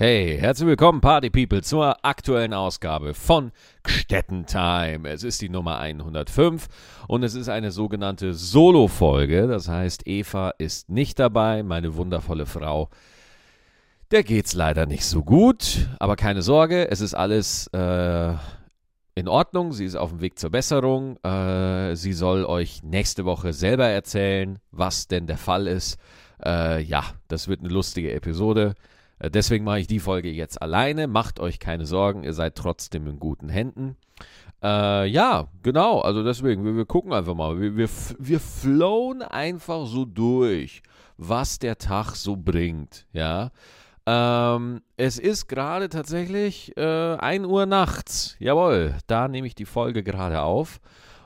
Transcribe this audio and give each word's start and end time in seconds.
Hey, 0.00 0.38
herzlich 0.38 0.68
willkommen, 0.68 1.00
Party 1.00 1.28
People, 1.28 1.60
zur 1.60 2.04
aktuellen 2.04 2.54
Ausgabe 2.54 3.14
von 3.14 3.50
Gstetten 3.82 4.46
Time. 4.46 5.08
Es 5.08 5.24
ist 5.24 5.42
die 5.42 5.48
Nummer 5.48 5.80
105 5.80 6.68
und 7.08 7.24
es 7.24 7.34
ist 7.34 7.48
eine 7.48 7.72
sogenannte 7.72 8.32
Solo-Folge. 8.32 9.48
Das 9.48 9.66
heißt, 9.66 10.06
Eva 10.06 10.50
ist 10.56 10.88
nicht 10.88 11.18
dabei, 11.18 11.64
meine 11.64 11.96
wundervolle 11.96 12.46
Frau. 12.46 12.90
Der 14.12 14.22
geht's 14.22 14.54
leider 14.54 14.86
nicht 14.86 15.04
so 15.04 15.24
gut, 15.24 15.88
aber 15.98 16.14
keine 16.14 16.42
Sorge, 16.42 16.88
es 16.92 17.00
ist 17.00 17.14
alles 17.14 17.66
äh, 17.72 18.34
in 19.16 19.26
Ordnung. 19.26 19.72
Sie 19.72 19.84
ist 19.84 19.96
auf 19.96 20.10
dem 20.10 20.20
Weg 20.20 20.38
zur 20.38 20.50
Besserung. 20.50 21.16
Äh, 21.24 21.96
sie 21.96 22.12
soll 22.12 22.44
euch 22.44 22.84
nächste 22.84 23.24
Woche 23.24 23.52
selber 23.52 23.88
erzählen, 23.88 24.60
was 24.70 25.08
denn 25.08 25.26
der 25.26 25.38
Fall 25.38 25.66
ist. 25.66 25.98
Äh, 26.46 26.82
ja, 26.84 27.02
das 27.26 27.48
wird 27.48 27.62
eine 27.62 27.70
lustige 27.70 28.12
Episode. 28.12 28.76
Äh, 29.18 29.30
deswegen 29.30 29.64
mache 29.64 29.80
ich 29.80 29.86
die 29.86 30.00
Folge 30.00 30.30
jetzt 30.30 30.60
alleine. 30.60 31.06
Macht 31.06 31.40
euch 31.40 31.58
keine 31.58 31.86
Sorgen, 31.86 32.24
ihr 32.24 32.34
seid 32.34 32.54
trotzdem 32.54 33.06
in 33.06 33.18
guten 33.18 33.48
Händen. 33.48 33.96
Äh, 34.62 35.06
ja, 35.06 35.48
genau. 35.62 36.00
Also 36.00 36.24
deswegen, 36.24 36.64
wir, 36.64 36.76
wir 36.76 36.86
gucken 36.86 37.12
einfach 37.12 37.34
mal. 37.34 37.60
Wir, 37.60 37.76
wir, 37.76 37.88
wir 38.18 38.40
flown 38.40 39.22
einfach 39.22 39.86
so 39.86 40.04
durch, 40.04 40.82
was 41.16 41.58
der 41.58 41.78
Tag 41.78 42.14
so 42.14 42.36
bringt. 42.36 43.06
Ja. 43.12 43.50
Ähm, 44.06 44.80
es 44.96 45.18
ist 45.18 45.48
gerade 45.48 45.88
tatsächlich 45.90 46.76
äh, 46.76 47.16
1 47.16 47.46
Uhr 47.46 47.66
nachts. 47.66 48.36
Jawohl, 48.38 48.96
da 49.06 49.28
nehme 49.28 49.46
ich 49.46 49.54
die 49.54 49.66
Folge 49.66 50.02
gerade 50.02 50.40
auf. 50.40 50.80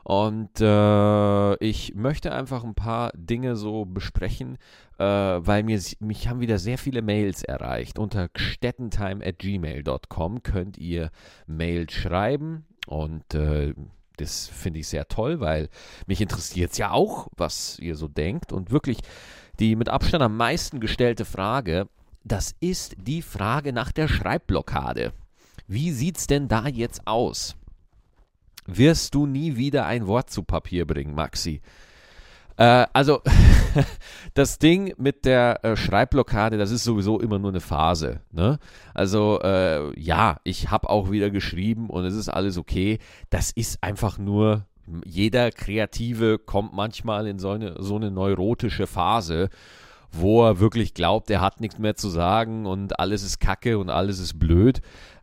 Und 0.04 0.60
äh, 0.60 1.54
ich 1.56 1.94
möchte 1.94 2.32
einfach 2.32 2.64
ein 2.64 2.74
paar 2.74 3.12
Dinge 3.14 3.56
so 3.56 3.84
besprechen, 3.84 4.56
äh, 4.98 5.04
weil 5.04 5.62
mir, 5.62 5.80
mich 6.00 6.26
haben 6.28 6.40
wieder 6.40 6.58
sehr 6.58 6.78
viele 6.78 7.02
Mails 7.02 7.44
erreicht. 7.44 7.98
Unter 7.98 8.28
gstettentime.gmail.com 8.28 10.42
könnt 10.42 10.78
ihr 10.78 11.10
Mails 11.46 11.92
schreiben 11.92 12.64
und 12.86 13.34
äh, 13.34 13.74
das 14.16 14.48
finde 14.48 14.80
ich 14.80 14.88
sehr 14.88 15.08
toll, 15.08 15.40
weil 15.40 15.68
mich 16.06 16.20
interessiert 16.20 16.72
es 16.72 16.78
ja 16.78 16.90
auch, 16.90 17.28
was 17.36 17.78
ihr 17.78 17.96
so 17.96 18.08
denkt. 18.08 18.52
Und 18.52 18.70
wirklich 18.70 18.98
die 19.58 19.76
mit 19.76 19.88
Abstand 19.88 20.22
am 20.22 20.36
meisten 20.36 20.80
gestellte 20.80 21.24
Frage, 21.24 21.88
das 22.24 22.54
ist 22.60 22.94
die 22.98 23.22
Frage 23.22 23.72
nach 23.72 23.92
der 23.92 24.08
Schreibblockade. 24.08 25.12
Wie 25.66 25.92
sieht 25.92 26.18
es 26.18 26.26
denn 26.26 26.48
da 26.48 26.68
jetzt 26.68 27.06
aus? 27.06 27.56
Wirst 28.66 29.14
du 29.14 29.26
nie 29.26 29.56
wieder 29.56 29.86
ein 29.86 30.06
Wort 30.06 30.30
zu 30.30 30.42
Papier 30.42 30.86
bringen, 30.86 31.14
Maxi. 31.14 31.60
Äh, 32.56 32.86
also, 32.92 33.20
das 34.34 34.58
Ding 34.58 34.94
mit 34.98 35.24
der 35.24 35.64
äh, 35.64 35.76
Schreibblockade, 35.76 36.58
das 36.58 36.70
ist 36.70 36.84
sowieso 36.84 37.20
immer 37.20 37.38
nur 37.38 37.50
eine 37.50 37.60
Phase. 37.60 38.20
Ne? 38.30 38.58
Also, 38.94 39.40
äh, 39.42 39.98
ja, 39.98 40.36
ich 40.44 40.70
habe 40.70 40.90
auch 40.90 41.10
wieder 41.10 41.30
geschrieben 41.30 41.88
und 41.90 42.04
es 42.04 42.14
ist 42.14 42.28
alles 42.28 42.58
okay. 42.58 42.98
Das 43.30 43.50
ist 43.50 43.82
einfach 43.82 44.18
nur, 44.18 44.66
jeder 45.04 45.50
Kreative 45.50 46.38
kommt 46.38 46.72
manchmal 46.74 47.26
in 47.26 47.38
so 47.38 47.50
eine, 47.50 47.76
so 47.78 47.96
eine 47.96 48.10
neurotische 48.10 48.86
Phase 48.86 49.48
wo 50.12 50.44
er 50.44 50.60
wirklich 50.60 50.94
glaubt, 50.94 51.30
er 51.30 51.40
hat 51.40 51.60
nichts 51.60 51.78
mehr 51.78 51.96
zu 51.96 52.10
sagen 52.10 52.66
und 52.66 53.00
alles 53.00 53.22
ist 53.22 53.40
kacke 53.40 53.78
und 53.78 53.88
alles 53.90 54.18
ist 54.18 54.38
blöd. 54.38 54.82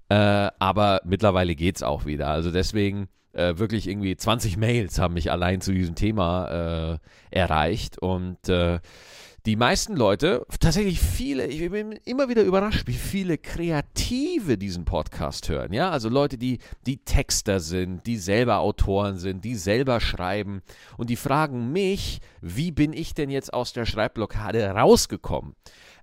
Äh, 0.09 0.49
aber 0.57 1.01
mittlerweile 1.05 1.53
geht 1.55 1.75
es 1.77 1.83
auch 1.83 2.05
wieder. 2.05 2.29
Also 2.29 2.51
deswegen 2.51 3.07
äh, 3.33 3.57
wirklich 3.57 3.87
irgendwie 3.87 4.15
20 4.15 4.57
Mails 4.57 4.99
haben 4.99 5.13
mich 5.13 5.31
allein 5.31 5.61
zu 5.61 5.71
diesem 5.71 5.95
Thema 5.95 6.99
äh, 7.31 7.37
erreicht 7.37 7.99
und 7.99 8.49
äh, 8.49 8.79
die 9.45 9.55
meisten 9.55 9.95
Leute, 9.95 10.45
tatsächlich 10.59 10.99
viele, 10.99 11.47
ich 11.47 11.71
bin 11.71 11.93
immer 12.05 12.29
wieder 12.29 12.43
überrascht, 12.43 12.87
wie 12.87 12.93
viele 12.93 13.37
Kreative 13.37 14.57
diesen 14.57 14.85
Podcast 14.85 15.47
hören. 15.47 15.71
Ja, 15.71 15.89
also 15.89 16.09
Leute, 16.09 16.37
die, 16.37 16.59
die 16.85 16.97
Texter 16.97 17.59
sind, 17.59 18.05
die 18.05 18.17
selber 18.17 18.59
Autoren 18.59 19.17
sind, 19.17 19.45
die 19.45 19.55
selber 19.55 20.01
schreiben 20.01 20.61
und 20.97 21.09
die 21.09 21.15
fragen 21.15 21.71
mich, 21.71 22.19
wie 22.41 22.71
bin 22.71 22.91
ich 22.93 23.13
denn 23.13 23.29
jetzt 23.29 23.53
aus 23.53 23.71
der 23.71 23.85
Schreibblockade 23.85 24.69
rausgekommen? 24.71 25.55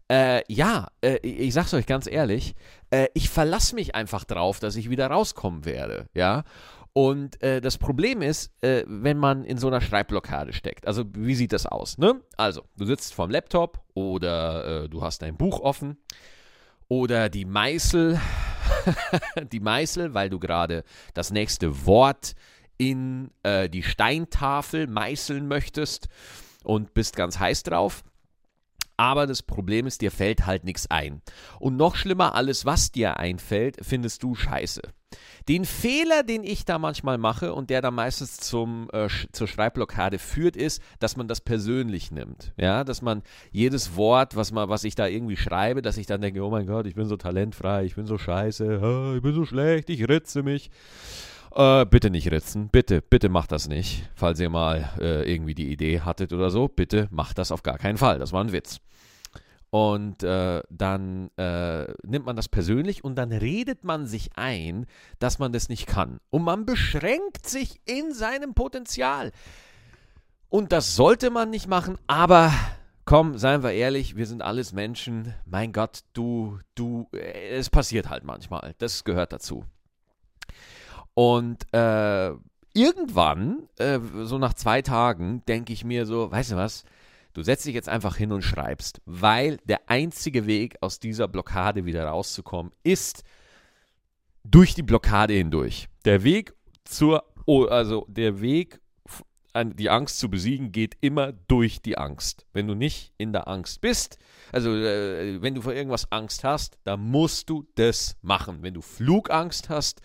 Äh, 0.08 0.42
ja, 0.48 0.88
äh, 1.00 1.18
ich 1.18 1.52
sag's 1.52 1.74
euch 1.74 1.86
ganz 1.86 2.06
ehrlich, 2.06 2.54
äh, 2.90 3.08
ich 3.14 3.28
verlasse 3.28 3.74
mich 3.74 3.94
einfach 3.94 4.24
drauf, 4.24 4.60
dass 4.60 4.76
ich 4.76 4.88
wieder 4.88 5.08
rauskommen 5.08 5.64
werde, 5.64 6.08
ja. 6.14 6.44
Und 6.96 7.42
äh, 7.42 7.60
das 7.60 7.76
Problem 7.76 8.22
ist, 8.22 8.50
äh, 8.62 8.82
wenn 8.86 9.18
man 9.18 9.44
in 9.44 9.58
so 9.58 9.66
einer 9.66 9.82
Schreibblockade 9.82 10.54
steckt. 10.54 10.86
Also, 10.86 11.04
wie 11.12 11.34
sieht 11.34 11.52
das 11.52 11.66
aus? 11.66 11.98
Ne? 11.98 12.22
Also, 12.38 12.62
du 12.78 12.86
sitzt 12.86 13.12
vorm 13.12 13.30
Laptop 13.30 13.84
oder 13.92 14.84
äh, 14.84 14.88
du 14.88 15.02
hast 15.02 15.20
dein 15.20 15.36
Buch 15.36 15.60
offen 15.60 15.98
oder 16.88 17.28
die 17.28 17.44
Meißel, 17.44 18.18
die 19.52 19.60
Meißel, 19.60 20.14
weil 20.14 20.30
du 20.30 20.38
gerade 20.38 20.84
das 21.12 21.30
nächste 21.30 21.84
Wort 21.84 22.34
in 22.78 23.30
äh, 23.42 23.68
die 23.68 23.82
Steintafel 23.82 24.86
meißeln 24.86 25.46
möchtest 25.46 26.08
und 26.64 26.94
bist 26.94 27.14
ganz 27.14 27.38
heiß 27.38 27.62
drauf. 27.64 28.04
Aber 28.96 29.26
das 29.26 29.42
Problem 29.42 29.86
ist, 29.86 30.00
dir 30.00 30.10
fällt 30.10 30.46
halt 30.46 30.64
nichts 30.64 30.90
ein. 30.90 31.20
Und 31.58 31.76
noch 31.76 31.96
schlimmer, 31.96 32.34
alles, 32.34 32.64
was 32.64 32.92
dir 32.92 33.18
einfällt, 33.18 33.78
findest 33.82 34.22
du 34.22 34.34
scheiße. 34.34 34.82
Den 35.48 35.64
Fehler, 35.64 36.24
den 36.24 36.42
ich 36.42 36.64
da 36.64 36.78
manchmal 36.78 37.18
mache 37.18 37.54
und 37.54 37.70
der 37.70 37.80
da 37.80 37.92
meistens 37.92 38.38
zum, 38.38 38.88
äh, 38.92 39.08
zur 39.30 39.46
Schreibblockade 39.46 40.18
führt, 40.18 40.56
ist, 40.56 40.82
dass 40.98 41.16
man 41.16 41.28
das 41.28 41.40
persönlich 41.40 42.10
nimmt. 42.10 42.52
Ja, 42.56 42.82
dass 42.82 43.02
man 43.02 43.22
jedes 43.52 43.94
Wort, 43.94 44.34
was, 44.34 44.50
man, 44.50 44.68
was 44.68 44.82
ich 44.82 44.96
da 44.96 45.06
irgendwie 45.06 45.36
schreibe, 45.36 45.82
dass 45.82 45.98
ich 45.98 46.06
dann 46.06 46.20
denke, 46.20 46.42
oh 46.42 46.50
mein 46.50 46.66
Gott, 46.66 46.86
ich 46.86 46.96
bin 46.96 47.06
so 47.06 47.16
talentfrei, 47.16 47.84
ich 47.84 47.94
bin 47.94 48.06
so 48.06 48.18
scheiße, 48.18 49.14
ich 49.16 49.22
bin 49.22 49.34
so 49.34 49.44
schlecht, 49.44 49.88
ich 49.90 50.08
ritze 50.08 50.42
mich. 50.42 50.70
Äh, 51.56 51.86
bitte 51.86 52.10
nicht 52.10 52.30
ritzen. 52.30 52.68
Bitte, 52.68 53.00
bitte 53.00 53.30
macht 53.30 53.50
das 53.50 53.66
nicht. 53.66 54.10
Falls 54.14 54.38
ihr 54.40 54.50
mal 54.50 54.90
äh, 55.00 55.32
irgendwie 55.32 55.54
die 55.54 55.72
Idee 55.72 56.02
hattet 56.02 56.34
oder 56.34 56.50
so, 56.50 56.68
bitte 56.68 57.08
macht 57.10 57.38
das 57.38 57.50
auf 57.50 57.62
gar 57.62 57.78
keinen 57.78 57.96
Fall. 57.96 58.18
Das 58.18 58.32
war 58.34 58.44
ein 58.44 58.52
Witz. 58.52 58.78
Und 59.70 60.22
äh, 60.22 60.62
dann 60.68 61.30
äh, 61.38 61.86
nimmt 62.04 62.26
man 62.26 62.36
das 62.36 62.48
persönlich 62.48 63.04
und 63.04 63.16
dann 63.16 63.32
redet 63.32 63.84
man 63.84 64.06
sich 64.06 64.30
ein, 64.36 64.84
dass 65.18 65.38
man 65.38 65.52
das 65.52 65.70
nicht 65.70 65.86
kann. 65.86 66.18
Und 66.28 66.42
man 66.44 66.66
beschränkt 66.66 67.48
sich 67.48 67.80
in 67.86 68.12
seinem 68.12 68.52
Potenzial. 68.52 69.32
Und 70.50 70.72
das 70.72 70.94
sollte 70.94 71.30
man 71.30 71.48
nicht 71.48 71.68
machen, 71.68 71.96
aber 72.06 72.52
komm, 73.06 73.38
seien 73.38 73.62
wir 73.62 73.72
ehrlich, 73.72 74.14
wir 74.14 74.26
sind 74.26 74.42
alles 74.42 74.74
Menschen. 74.74 75.34
Mein 75.46 75.72
Gott, 75.72 76.00
du, 76.12 76.58
du, 76.74 77.08
äh, 77.14 77.56
es 77.56 77.70
passiert 77.70 78.10
halt 78.10 78.24
manchmal. 78.24 78.74
Das 78.76 79.04
gehört 79.04 79.32
dazu. 79.32 79.64
Und 81.16 81.72
äh, 81.72 82.32
irgendwann, 82.74 83.70
äh, 83.78 83.98
so 84.24 84.36
nach 84.36 84.52
zwei 84.52 84.82
Tagen, 84.82 85.42
denke 85.48 85.72
ich 85.72 85.82
mir 85.82 86.04
so, 86.04 86.30
weißt 86.30 86.52
du 86.52 86.56
was, 86.56 86.84
du 87.32 87.42
setzt 87.42 87.64
dich 87.64 87.74
jetzt 87.74 87.88
einfach 87.88 88.16
hin 88.16 88.32
und 88.32 88.42
schreibst, 88.42 89.00
weil 89.06 89.56
der 89.64 89.88
einzige 89.88 90.46
Weg 90.46 90.76
aus 90.82 91.00
dieser 91.00 91.26
Blockade 91.26 91.86
wieder 91.86 92.04
rauszukommen 92.04 92.70
ist 92.82 93.24
durch 94.44 94.74
die 94.74 94.82
Blockade 94.82 95.32
hindurch. 95.32 95.88
Der 96.04 96.22
Weg 96.22 96.52
zur, 96.84 97.24
also 97.46 98.04
der 98.10 98.42
Weg, 98.42 98.78
die 99.54 99.88
Angst 99.88 100.18
zu 100.18 100.28
besiegen, 100.28 100.70
geht 100.70 100.98
immer 101.00 101.32
durch 101.32 101.80
die 101.80 101.96
Angst. 101.96 102.44
Wenn 102.52 102.66
du 102.66 102.74
nicht 102.74 103.14
in 103.16 103.32
der 103.32 103.48
Angst 103.48 103.80
bist, 103.80 104.18
also 104.52 104.70
äh, 104.70 105.40
wenn 105.40 105.54
du 105.54 105.62
vor 105.62 105.72
irgendwas 105.72 106.12
Angst 106.12 106.44
hast, 106.44 106.76
dann 106.84 107.00
musst 107.00 107.48
du 107.48 107.66
das 107.76 108.18
machen. 108.20 108.58
Wenn 108.60 108.74
du 108.74 108.82
Flugangst 108.82 109.70
hast, 109.70 110.02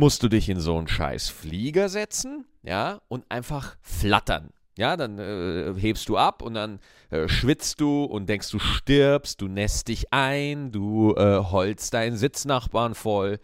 musst 0.00 0.22
du 0.22 0.28
dich 0.28 0.48
in 0.48 0.58
so 0.58 0.76
einen 0.78 0.88
scheiß 0.88 1.28
Flieger 1.28 1.88
setzen, 1.90 2.46
ja, 2.62 3.00
und 3.08 3.24
einfach 3.28 3.76
flattern. 3.82 4.48
Ja, 4.78 4.96
dann 4.96 5.18
äh, 5.18 5.74
hebst 5.78 6.08
du 6.08 6.16
ab 6.16 6.40
und 6.40 6.54
dann 6.54 6.80
äh, 7.10 7.28
schwitzt 7.28 7.82
du 7.82 8.04
und 8.04 8.26
denkst, 8.26 8.50
du 8.50 8.58
stirbst, 8.58 9.42
du 9.42 9.46
nässt 9.46 9.88
dich 9.88 10.10
ein, 10.10 10.72
du 10.72 11.14
äh, 11.16 11.36
holst 11.36 11.92
deinen 11.92 12.16
Sitznachbarn 12.16 12.94
voll, 12.94 13.40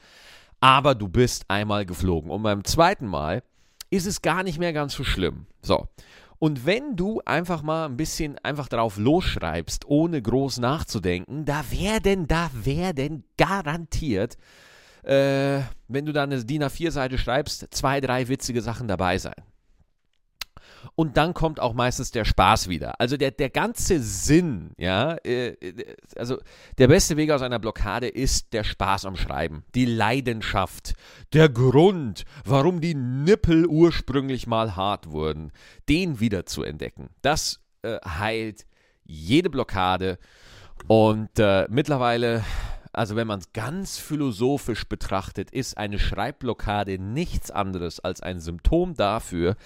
aber 0.58 0.94
du 0.94 1.08
bist 1.08 1.44
einmal 1.48 1.84
geflogen. 1.84 2.30
Und 2.30 2.42
beim 2.42 2.64
zweiten 2.64 3.06
Mal 3.06 3.42
ist 3.90 4.06
es 4.06 4.22
gar 4.22 4.42
nicht 4.42 4.58
mehr 4.58 4.72
ganz 4.72 4.94
so 4.94 5.04
schlimm. 5.04 5.44
So. 5.60 5.88
Und 6.38 6.64
wenn 6.64 6.96
du 6.96 7.20
einfach 7.26 7.62
mal 7.62 7.84
ein 7.84 7.98
bisschen 7.98 8.38
einfach 8.38 8.68
drauf 8.68 8.96
losschreibst, 8.96 9.84
ohne 9.86 10.22
groß 10.22 10.58
nachzudenken, 10.58 11.44
da 11.44 11.64
werden, 11.70 12.26
da 12.26 12.50
werden 12.54 13.24
garantiert 13.36 14.38
äh, 15.06 15.60
wenn 15.88 16.04
du 16.04 16.12
da 16.12 16.24
eine 16.24 16.44
DIN 16.44 16.64
A4-Seite 16.64 17.18
schreibst, 17.18 17.68
zwei, 17.70 18.00
drei 18.00 18.28
witzige 18.28 18.60
Sachen 18.60 18.88
dabei 18.88 19.18
sein. 19.18 19.34
Und 20.94 21.16
dann 21.16 21.34
kommt 21.34 21.60
auch 21.60 21.74
meistens 21.74 22.10
der 22.10 22.24
Spaß 22.24 22.68
wieder. 22.68 23.00
Also 23.00 23.16
der, 23.16 23.30
der 23.30 23.50
ganze 23.50 24.00
Sinn, 24.00 24.70
ja, 24.78 25.14
äh, 25.24 25.48
äh, 25.48 25.96
also 26.16 26.38
der 26.78 26.88
beste 26.88 27.16
Weg 27.16 27.30
aus 27.30 27.42
einer 27.42 27.58
Blockade 27.58 28.08
ist 28.08 28.52
der 28.52 28.64
Spaß 28.64 29.04
am 29.04 29.16
Schreiben, 29.16 29.64
die 29.74 29.84
Leidenschaft, 29.84 30.94
der 31.32 31.48
Grund, 31.48 32.24
warum 32.44 32.80
die 32.80 32.94
Nippel 32.94 33.66
ursprünglich 33.66 34.46
mal 34.46 34.76
hart 34.76 35.10
wurden, 35.10 35.52
den 35.88 36.20
wieder 36.20 36.46
zu 36.46 36.62
entdecken. 36.62 37.10
Das 37.22 37.60
äh, 37.82 37.98
heilt 38.04 38.66
jede 39.04 39.50
Blockade 39.50 40.18
und 40.88 41.38
äh, 41.38 41.66
mittlerweile 41.68 42.44
also 42.96 43.14
wenn 43.14 43.26
man 43.26 43.40
es 43.40 43.52
ganz 43.52 43.98
philosophisch 43.98 44.84
betrachtet, 44.88 45.50
ist 45.50 45.76
eine 45.76 45.98
Schreibblockade 45.98 46.98
nichts 46.98 47.50
anderes 47.50 48.00
als 48.00 48.22
ein 48.22 48.40
Symptom 48.40 48.94
dafür, 48.94 49.56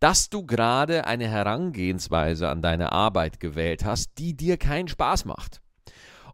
dass 0.00 0.30
du 0.30 0.44
gerade 0.44 1.06
eine 1.06 1.28
Herangehensweise 1.28 2.48
an 2.48 2.60
deine 2.60 2.90
Arbeit 2.90 3.38
gewählt 3.38 3.84
hast, 3.84 4.18
die 4.18 4.36
dir 4.36 4.56
keinen 4.56 4.88
Spaß 4.88 5.26
macht. 5.26 5.60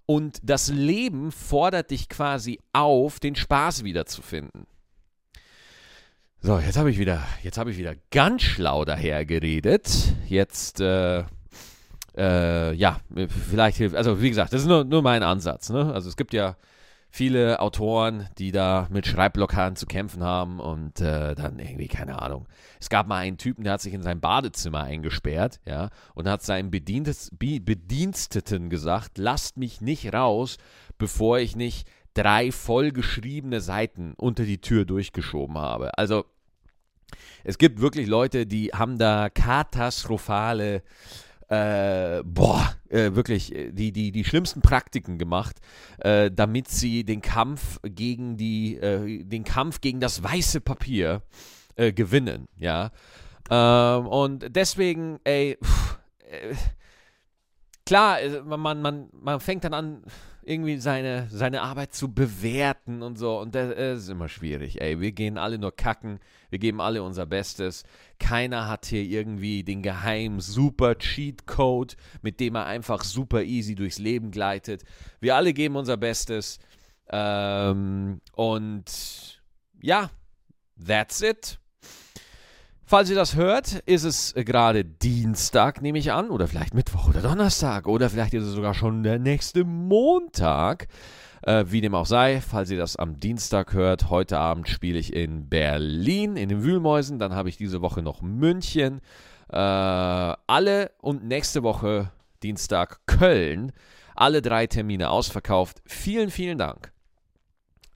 Und 0.07 0.39
das 0.43 0.69
Leben 0.69 1.33
fordert 1.33 1.91
dich 1.91 2.09
quasi 2.09 2.61
auf, 2.73 3.21
den 3.21 3.37
Spaß 3.37 3.85
wiederzufinden. 3.85 4.67
So, 6.41 6.59
jetzt 6.61 6.79
habe 6.79 6.91
ich 6.91 6.99
wieder, 6.99 7.23
jetzt 7.43 7.59
habe 7.59 7.73
ich 7.73 7.77
wieder 7.77 7.95
ganz 8.11 8.41
schlau 8.41 8.87
daher 8.87 9.27
geredet. 9.27 10.15
Jetzt, 10.27 10.81
äh, 10.81 11.25
äh, 12.19 12.73
ja, 12.75 12.99
vielleicht 13.49 13.79
hilft, 13.79 13.95
also 13.95 14.21
wie 14.21 14.29
gesagt, 14.29 14.53
das 14.53 14.63
ist 14.63 14.69
nur, 14.69 14.85
nur 14.85 15.03
mein 15.03 15.23
Ansatz. 15.23 15.71
Ne? 15.71 15.93
Also 15.93 16.09
es 16.09 16.17
gibt 16.17 16.35
ja 16.35 16.57
viele 17.11 17.61
Autoren, 17.61 18.29
die 18.39 18.53
da 18.53 18.87
mit 18.91 19.07
Schreibblockaden 19.07 19.77
zu 19.77 19.87
kämpfen 19.87 20.23
haben 20.23 20.61
und 20.61 21.01
äh, 21.01 21.35
dann 21.35 21.59
irgendwie, 21.59 21.89
keine 21.89 22.21
Ahnung. 22.21 22.47
Es 22.81 22.91
gab 22.91 23.07
mal 23.07 23.19
einen 23.19 23.39
Typen, 23.39 23.65
der 23.65 23.75
hat 23.75 23.81
sich 23.81 23.95
in 23.95 24.03
sein 24.03 24.21
Badezimmer 24.21 24.83
eingesperrt, 24.83 25.61
ja, 25.65 25.89
und 26.15 26.29
hat 26.29 26.43
seinem 26.43 26.71
Bediensteten 26.71 28.69
gesagt, 28.69 29.17
lasst 29.17 29.57
mich 29.57 29.81
nicht 29.81 30.13
raus, 30.13 30.59
bevor 30.99 31.39
ich 31.39 31.57
nicht 31.57 31.89
drei 32.15 32.53
vollgeschriebene 32.53 33.61
Seiten 33.61 34.15
unter 34.17 34.45
die 34.45 34.61
Tür 34.61 34.85
durchgeschoben 34.85 35.57
habe. 35.57 35.97
Also 35.97 36.25
es 37.45 37.57
gibt 37.57 37.81
wirklich 37.81 38.07
Leute, 38.07 38.45
die 38.47 38.69
haben 38.69 38.99
da 38.99 39.31
katastrophale 39.31 40.83
äh, 41.49 42.23
boah, 42.25 42.75
äh, 42.89 43.15
wirklich 43.15 43.55
äh, 43.55 43.73
die, 43.73 43.93
die, 43.93 44.13
die 44.13 44.25
schlimmsten 44.25 44.61
Praktiken 44.61 45.19
gemacht, 45.19 45.57
äh, 45.99 46.31
damit 46.31 46.69
sie 46.69 47.05
den 47.05 47.23
Kampf 47.23 47.79
gegen 47.83 48.37
die, 48.37 48.77
äh, 48.77 49.25
den 49.25 49.45
Kampf 49.45 49.81
gegen 49.81 50.01
das 50.01 50.23
weiße 50.23 50.61
Papier 50.61 51.23
äh, 51.77 51.93
gewinnen, 51.93 52.49
ja. 52.57 52.91
Ähm, 53.51 54.07
und 54.07 54.55
deswegen, 54.55 55.21
ey, 55.25 55.57
pff, 55.63 55.99
klar, 57.87 58.19
man, 58.45 58.83
man, 58.83 59.09
man 59.13 59.41
fängt 59.41 59.65
dann 59.65 59.75
an, 59.75 60.03
irgendwie 60.49 60.79
seine, 60.79 61.29
seine 61.31 61.61
Arbeit 61.61 61.95
zu 61.95 62.13
bewerten 62.13 63.03
und 63.03 63.19
so. 63.19 63.39
Und 63.39 63.55
das, 63.55 63.75
das 63.77 64.03
ist 64.05 64.09
immer 64.09 64.29
schwierig, 64.29 64.81
ey. 64.81 64.99
Wir 64.99 65.13
gehen 65.13 65.37
alle 65.37 65.59
nur 65.59 65.77
kacken. 65.77 66.21
Wir 66.49 66.59
geben 66.59 66.81
alle 66.81 67.03
unser 67.03 67.27
Bestes. 67.27 67.85
Keiner 68.19 68.67
hat 68.67 68.87
hier 68.87 69.03
irgendwie 69.03 69.63
den 69.63 69.83
geheimen 69.83 70.41
super 70.41 70.97
Cheat 70.97 71.47
Code, 71.47 71.95
mit 72.23 72.41
dem 72.41 72.55
er 72.55 72.65
einfach 72.65 73.05
super 73.05 73.43
easy 73.43 73.75
durchs 73.75 73.99
Leben 73.99 74.31
gleitet. 74.31 74.85
Wir 75.21 75.37
alle 75.37 75.53
geben 75.53 75.77
unser 75.77 75.99
Bestes. 75.99 76.59
Ähm, 77.11 78.23
und 78.33 79.43
ja, 79.83 80.11
that's 80.83 81.21
it. 81.21 81.59
Falls 82.91 83.11
ihr 83.11 83.17
das 83.17 83.37
hört, 83.37 83.83
ist 83.85 84.05
es 84.05 84.33
gerade 84.35 84.83
Dienstag, 84.83 85.83
nehme 85.83 85.99
ich 85.99 86.11
an, 86.11 86.31
oder 86.31 86.49
vielleicht 86.49 86.73
Mittwoch 86.73 87.11
oder 87.11 87.21
Donnerstag, 87.21 87.87
oder 87.87 88.09
vielleicht 88.09 88.33
ist 88.33 88.45
es 88.45 88.55
sogar 88.55 88.73
schon 88.73 89.03
der 89.03 89.19
nächste 89.19 89.65
Montag. 89.65 90.87
Äh, 91.43 91.67
wie 91.69 91.83
dem 91.83 91.95
auch 91.95 92.07
sei, 92.07 92.41
falls 92.41 92.71
ihr 92.71 92.79
das 92.79 92.97
am 92.97 93.21
Dienstag 93.21 93.75
hört, 93.75 94.09
heute 94.09 94.39
Abend 94.39 94.71
spiele 94.71 94.99
ich 94.99 95.13
in 95.13 95.51
Berlin, 95.51 96.39
in 96.39 96.49
den 96.49 96.63
Wühlmäusen, 96.63 97.19
dann 97.19 97.35
habe 97.35 97.51
ich 97.51 97.59
diese 97.59 97.83
Woche 97.83 98.01
noch 98.01 98.23
München. 98.23 99.03
Äh, 99.51 99.59
alle 99.59 100.91
und 101.03 101.25
nächste 101.25 101.63
Woche 101.63 102.11
Dienstag 102.43 103.01
Köln. 103.05 103.73
Alle 104.17 104.41
drei 104.41 104.67
Termine 104.67 105.11
ausverkauft. 105.11 105.83
Vielen, 105.85 106.31
vielen 106.31 106.57
Dank. 106.57 106.91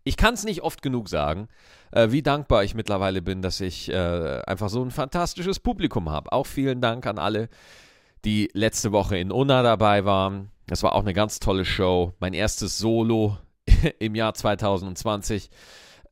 Ich 0.04 0.16
kann 0.16 0.34
es 0.34 0.44
nicht 0.44 0.62
oft 0.62 0.82
genug 0.82 1.08
sagen 1.08 1.48
äh, 1.92 2.10
wie 2.10 2.22
dankbar 2.22 2.64
ich 2.64 2.74
mittlerweile 2.74 3.22
bin, 3.22 3.42
dass 3.42 3.60
ich 3.60 3.90
äh, 3.90 4.42
einfach 4.46 4.68
so 4.68 4.82
ein 4.82 4.90
fantastisches 4.90 5.60
Publikum 5.60 6.10
habe. 6.10 6.32
Auch 6.32 6.46
vielen 6.46 6.80
Dank 6.80 7.06
an 7.06 7.18
alle, 7.18 7.48
die 8.24 8.50
letzte 8.54 8.92
Woche 8.92 9.16
in 9.16 9.30
Unna 9.30 9.62
dabei 9.62 10.04
waren. 10.04 10.50
Das 10.66 10.82
war 10.82 10.94
auch 10.94 11.02
eine 11.02 11.12
ganz 11.12 11.38
tolle 11.38 11.64
Show. 11.64 12.14
Mein 12.18 12.34
erstes 12.34 12.78
Solo 12.78 13.36
im 13.98 14.14
Jahr 14.14 14.34
2020. 14.34 15.50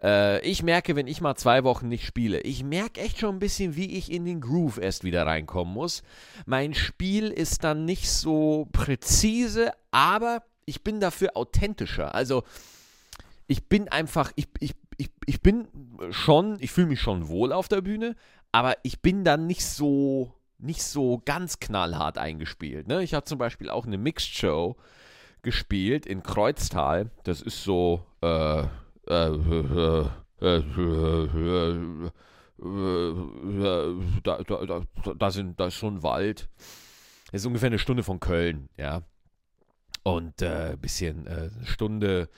Äh, 0.03 0.45
ich 0.47 0.63
merke, 0.63 0.97
wenn 0.97 1.07
ich 1.07 1.21
mal 1.21 1.37
zwei 1.37 1.65
Wochen 1.65 1.89
nicht 1.89 2.05
spiele, 2.05 2.41
ich 2.41 2.63
merke 2.63 3.01
echt 3.01 3.19
schon 3.19 3.37
ein 3.37 3.41
bisschen, 3.41 3.77
wie 3.77 3.97
ich 3.97 4.13
in 4.13 4.25
den 4.25 4.41
Groove 4.41 4.79
erst 4.79 5.03
wieder 5.03 5.27
reinkommen 5.27 5.73
muss. 5.73 6.03
Mein 6.47 6.75
Spiel 6.75 7.29
ist 7.29 7.65
dann 7.65 7.85
nicht 7.87 8.11
so 8.11 8.69
präzise, 8.73 9.73
aber 9.93 10.43
ich 10.67 10.83
bin 10.85 11.01
dafür 11.01 11.37
authentischer. 11.37 12.15
Also 12.15 12.43
ich 13.51 13.67
bin 13.67 13.89
einfach, 13.89 14.31
ich, 14.37 14.47
ich, 14.61 14.77
ich, 14.97 15.11
ich 15.27 15.41
bin 15.43 15.67
schon, 16.11 16.57
ich 16.61 16.71
fühle 16.71 16.87
mich 16.87 17.01
schon 17.01 17.27
wohl 17.27 17.53
auf 17.53 17.67
der 17.67 17.81
Bühne, 17.81 18.15
aber 18.53 18.77
ich 18.85 19.03
bin 19.03 19.25
dann 19.25 19.49
nicht 19.49 19.65
so, 19.65 20.33
nicht 20.59 20.85
so 20.85 21.21
ganz 21.25 21.59
knallhart 21.59 22.17
eingespielt. 22.17 22.87
Ne? 22.87 23.03
Ich 23.03 23.13
habe 23.13 23.25
zum 23.25 23.39
Beispiel 23.39 23.69
auch 23.69 23.87
eine 23.87 23.99
Mixed 23.99 24.33
Show 24.33 24.77
gespielt 25.43 26.07
in 26.07 26.23
Kreuztal. 26.23 27.11
Das 27.25 27.43
ist 27.43 27.65
so, 27.65 28.07
äh, 28.23 28.61
äh, 28.61 28.67
äh, 29.09 30.11
da, 34.23 34.43
da, 34.45 34.65
da, 34.65 34.83
da, 35.19 35.31
sind, 35.33 35.59
da 35.59 35.67
ist 35.67 35.81
so 35.81 35.89
ein 35.89 36.05
Wald. 36.05 36.49
Das 37.33 37.41
ist 37.41 37.47
ungefähr 37.47 37.67
eine 37.67 37.81
Stunde 37.81 38.05
von 38.05 38.21
Köln, 38.21 38.69
ja. 38.77 39.03
Und 40.05 40.41
ein 40.41 40.75
äh, 40.75 40.77
bisschen 40.81 41.27
äh, 41.27 41.51
Stunde 41.65 42.29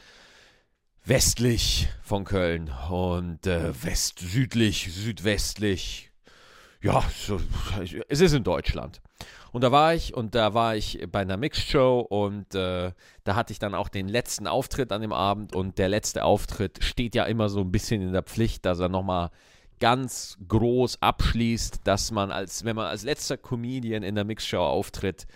westlich 1.04 1.88
von 2.02 2.24
Köln 2.24 2.70
und 2.90 3.46
äh, 3.46 3.72
west, 3.84 4.20
südlich, 4.20 4.92
südwestlich. 4.92 6.10
Ja, 6.80 7.02
so, 7.16 7.40
es 8.08 8.20
ist 8.20 8.32
in 8.32 8.44
Deutschland. 8.44 9.00
Und 9.52 9.62
da 9.62 9.70
war 9.70 9.94
ich 9.94 10.14
und 10.14 10.34
da 10.34 10.54
war 10.54 10.76
ich 10.76 11.06
bei 11.12 11.20
einer 11.20 11.36
Mixshow 11.36 12.00
und 12.00 12.54
äh, 12.54 12.92
da 13.24 13.34
hatte 13.34 13.52
ich 13.52 13.58
dann 13.58 13.74
auch 13.74 13.88
den 13.88 14.08
letzten 14.08 14.46
Auftritt 14.46 14.90
an 14.92 15.02
dem 15.02 15.12
Abend 15.12 15.54
und 15.54 15.78
der 15.78 15.88
letzte 15.88 16.24
Auftritt 16.24 16.82
steht 16.82 17.14
ja 17.14 17.24
immer 17.24 17.48
so 17.50 17.60
ein 17.60 17.70
bisschen 17.70 18.00
in 18.00 18.12
der 18.12 18.22
Pflicht, 18.22 18.64
dass 18.64 18.80
er 18.80 18.88
nochmal 18.88 19.30
ganz 19.78 20.38
groß 20.48 21.02
abschließt, 21.02 21.80
dass 21.84 22.12
man 22.12 22.32
als, 22.32 22.64
wenn 22.64 22.76
man 22.76 22.86
als 22.86 23.02
letzter 23.02 23.36
Comedian 23.36 24.02
in 24.02 24.14
der 24.14 24.24
Mixshow 24.24 24.64
auftritt, 24.64 25.26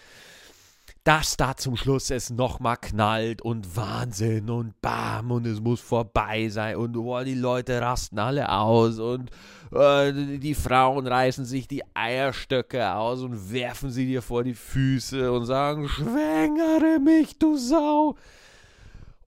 dass 1.07 1.37
da 1.37 1.57
zum 1.57 1.77
Schluss 1.77 2.11
es 2.11 2.31
nochmal 2.31 2.79
knallt 2.79 3.41
und 3.41 3.77
Wahnsinn 3.77 4.51
und 4.51 4.81
bam 4.81 5.31
und 5.31 5.47
es 5.47 5.61
muss 5.61 5.81
vorbei 5.81 6.49
sein 6.49 6.75
und 6.75 6.97
oh, 6.97 7.23
die 7.23 7.35
Leute 7.35 7.81
rasten 7.81 8.19
alle 8.19 8.51
aus 8.51 8.99
und 8.99 9.31
äh, 9.71 10.13
die 10.39 10.55
Frauen 10.55 11.07
reißen 11.07 11.45
sich 11.45 11.69
die 11.69 11.85
Eierstöcke 11.95 12.93
aus 12.93 13.23
und 13.23 13.53
werfen 13.53 13.93
sie 13.93 14.07
dir 14.07 14.21
vor 14.21 14.43
die 14.43 14.55
Füße 14.55 15.31
und 15.31 15.47
sagen, 15.47 15.89
schwängere 15.89 16.99
mich, 16.99 17.39
du 17.39 17.57
Sau. 17.57 18.17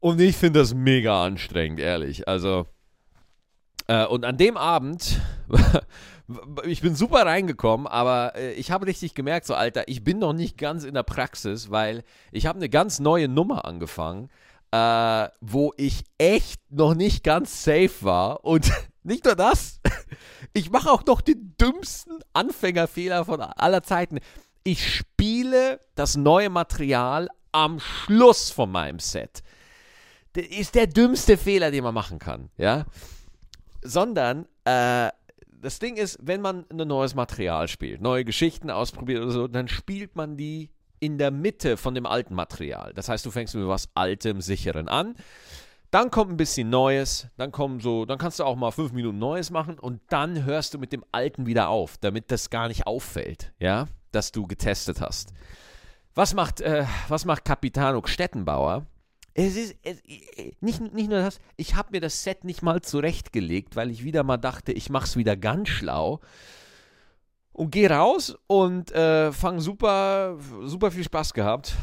Und 0.01 0.19
ich 0.19 0.36
finde 0.36 0.59
das 0.59 0.74
mega 0.74 1.24
anstrengend, 1.24 1.79
ehrlich. 1.79 2.27
Also, 2.27 2.65
äh, 3.88 4.05
und 4.05 4.25
an 4.25 4.36
dem 4.36 4.57
Abend 4.57 5.21
ich 6.65 6.81
bin 6.81 6.95
super 6.95 7.25
reingekommen, 7.25 7.88
aber 7.88 8.36
äh, 8.36 8.53
ich 8.53 8.71
habe 8.71 8.86
richtig 8.86 9.15
gemerkt, 9.15 9.45
so 9.45 9.55
Alter, 9.55 9.88
ich 9.88 10.03
bin 10.03 10.19
noch 10.19 10.33
nicht 10.33 10.57
ganz 10.57 10.83
in 10.83 10.93
der 10.93 11.03
Praxis, 11.03 11.71
weil 11.71 12.03
ich 12.31 12.45
habe 12.45 12.57
eine 12.57 12.69
ganz 12.69 13.00
neue 13.00 13.27
Nummer 13.27 13.65
angefangen, 13.65 14.29
äh, 14.71 15.27
wo 15.41 15.74
ich 15.77 16.03
echt 16.17 16.62
noch 16.69 16.93
nicht 16.93 17.24
ganz 17.24 17.63
safe 17.63 17.91
war 18.01 18.45
und 18.45 18.71
nicht 19.03 19.25
nur 19.25 19.36
das, 19.36 19.79
ich 20.53 20.69
mache 20.69 20.91
auch 20.91 21.05
noch 21.05 21.21
den 21.21 21.55
dümmsten 21.59 22.19
Anfängerfehler 22.33 23.25
von 23.25 23.41
aller 23.41 23.83
Zeiten. 23.83 24.19
Ich 24.63 24.95
spiele 24.95 25.79
das 25.95 26.15
neue 26.15 26.50
Material 26.50 27.29
am 27.51 27.79
Schluss 27.79 28.51
von 28.51 28.71
meinem 28.71 29.00
Set. 29.00 29.41
Das 30.33 30.45
ist 30.45 30.75
der 30.75 30.86
dümmste 30.86 31.38
Fehler, 31.38 31.71
den 31.71 31.83
man 31.83 31.93
machen 31.93 32.19
kann, 32.19 32.50
ja. 32.57 32.86
Sondern 33.81 34.45
äh, 34.65 35.09
das 35.61 35.79
Ding 35.79 35.97
ist, 35.97 36.17
wenn 36.21 36.41
man 36.41 36.65
ein 36.69 36.87
neues 36.87 37.15
Material 37.15 37.67
spielt, 37.67 38.01
neue 38.01 38.25
Geschichten 38.25 38.69
ausprobiert 38.69 39.21
oder 39.23 39.31
so, 39.31 39.47
dann 39.47 39.67
spielt 39.67 40.15
man 40.15 40.37
die 40.37 40.71
in 40.99 41.17
der 41.17 41.31
Mitte 41.31 41.77
von 41.77 41.95
dem 41.95 42.05
alten 42.05 42.35
Material. 42.35 42.93
Das 42.93 43.09
heißt, 43.09 43.25
du 43.25 43.31
fängst 43.31 43.55
mit 43.55 43.67
was 43.67 43.89
Altem, 43.95 44.41
Sicheren 44.41 44.87
an. 44.87 45.15
Dann 45.91 46.11
kommt 46.11 46.31
ein 46.31 46.37
bisschen 46.37 46.69
Neues, 46.69 47.27
dann 47.37 47.51
kommen 47.51 47.79
so, 47.79 48.05
dann 48.05 48.19
kannst 48.19 48.39
du 48.39 48.43
auch 48.43 48.55
mal 48.55 48.71
fünf 48.71 48.91
Minuten 48.91 49.17
Neues 49.17 49.49
machen 49.49 49.79
und 49.79 50.01
dann 50.09 50.45
hörst 50.45 50.73
du 50.73 50.77
mit 50.77 50.91
dem 50.91 51.03
Alten 51.11 51.47
wieder 51.47 51.69
auf, 51.69 51.97
damit 51.97 52.31
das 52.31 52.51
gar 52.51 52.67
nicht 52.67 52.85
auffällt, 52.85 53.53
ja, 53.59 53.87
dass 54.11 54.31
du 54.31 54.45
getestet 54.45 55.01
hast. 55.01 55.33
Was 56.13 56.35
macht, 56.35 56.61
äh, 56.61 56.85
was 57.07 57.25
macht 57.25 57.43
Capitano 57.45 58.05
Stettenbauer? 58.05 58.85
Es 59.41 59.55
ist 59.55 59.77
es, 59.84 60.01
nicht, 60.60 60.81
nicht 60.93 61.10
nur 61.10 61.19
das, 61.19 61.39
ich 61.55 61.75
habe 61.75 61.91
mir 61.91 62.01
das 62.01 62.24
Set 62.24 62.43
nicht 62.43 62.62
mal 62.62 62.81
zurechtgelegt, 62.81 63.77
weil 63.77 63.89
ich 63.89 64.03
wieder 64.03 64.24
mal 64.24 64.36
dachte, 64.36 64.74
ich 64.74 64.89
mache 64.89 65.05
es 65.05 65.15
wieder 65.15 65.38
ganz 65.38 65.69
schlau. 65.69 66.19
Und 67.53 67.72
gehe 67.72 67.89
raus 67.89 68.38
und 68.48 68.91
äh, 68.91 69.31
fange 69.31 69.62
super, 69.62 70.38
super 70.63 70.91
viel 70.91 71.05
Spaß 71.05 71.34
gehabt. 71.34 71.75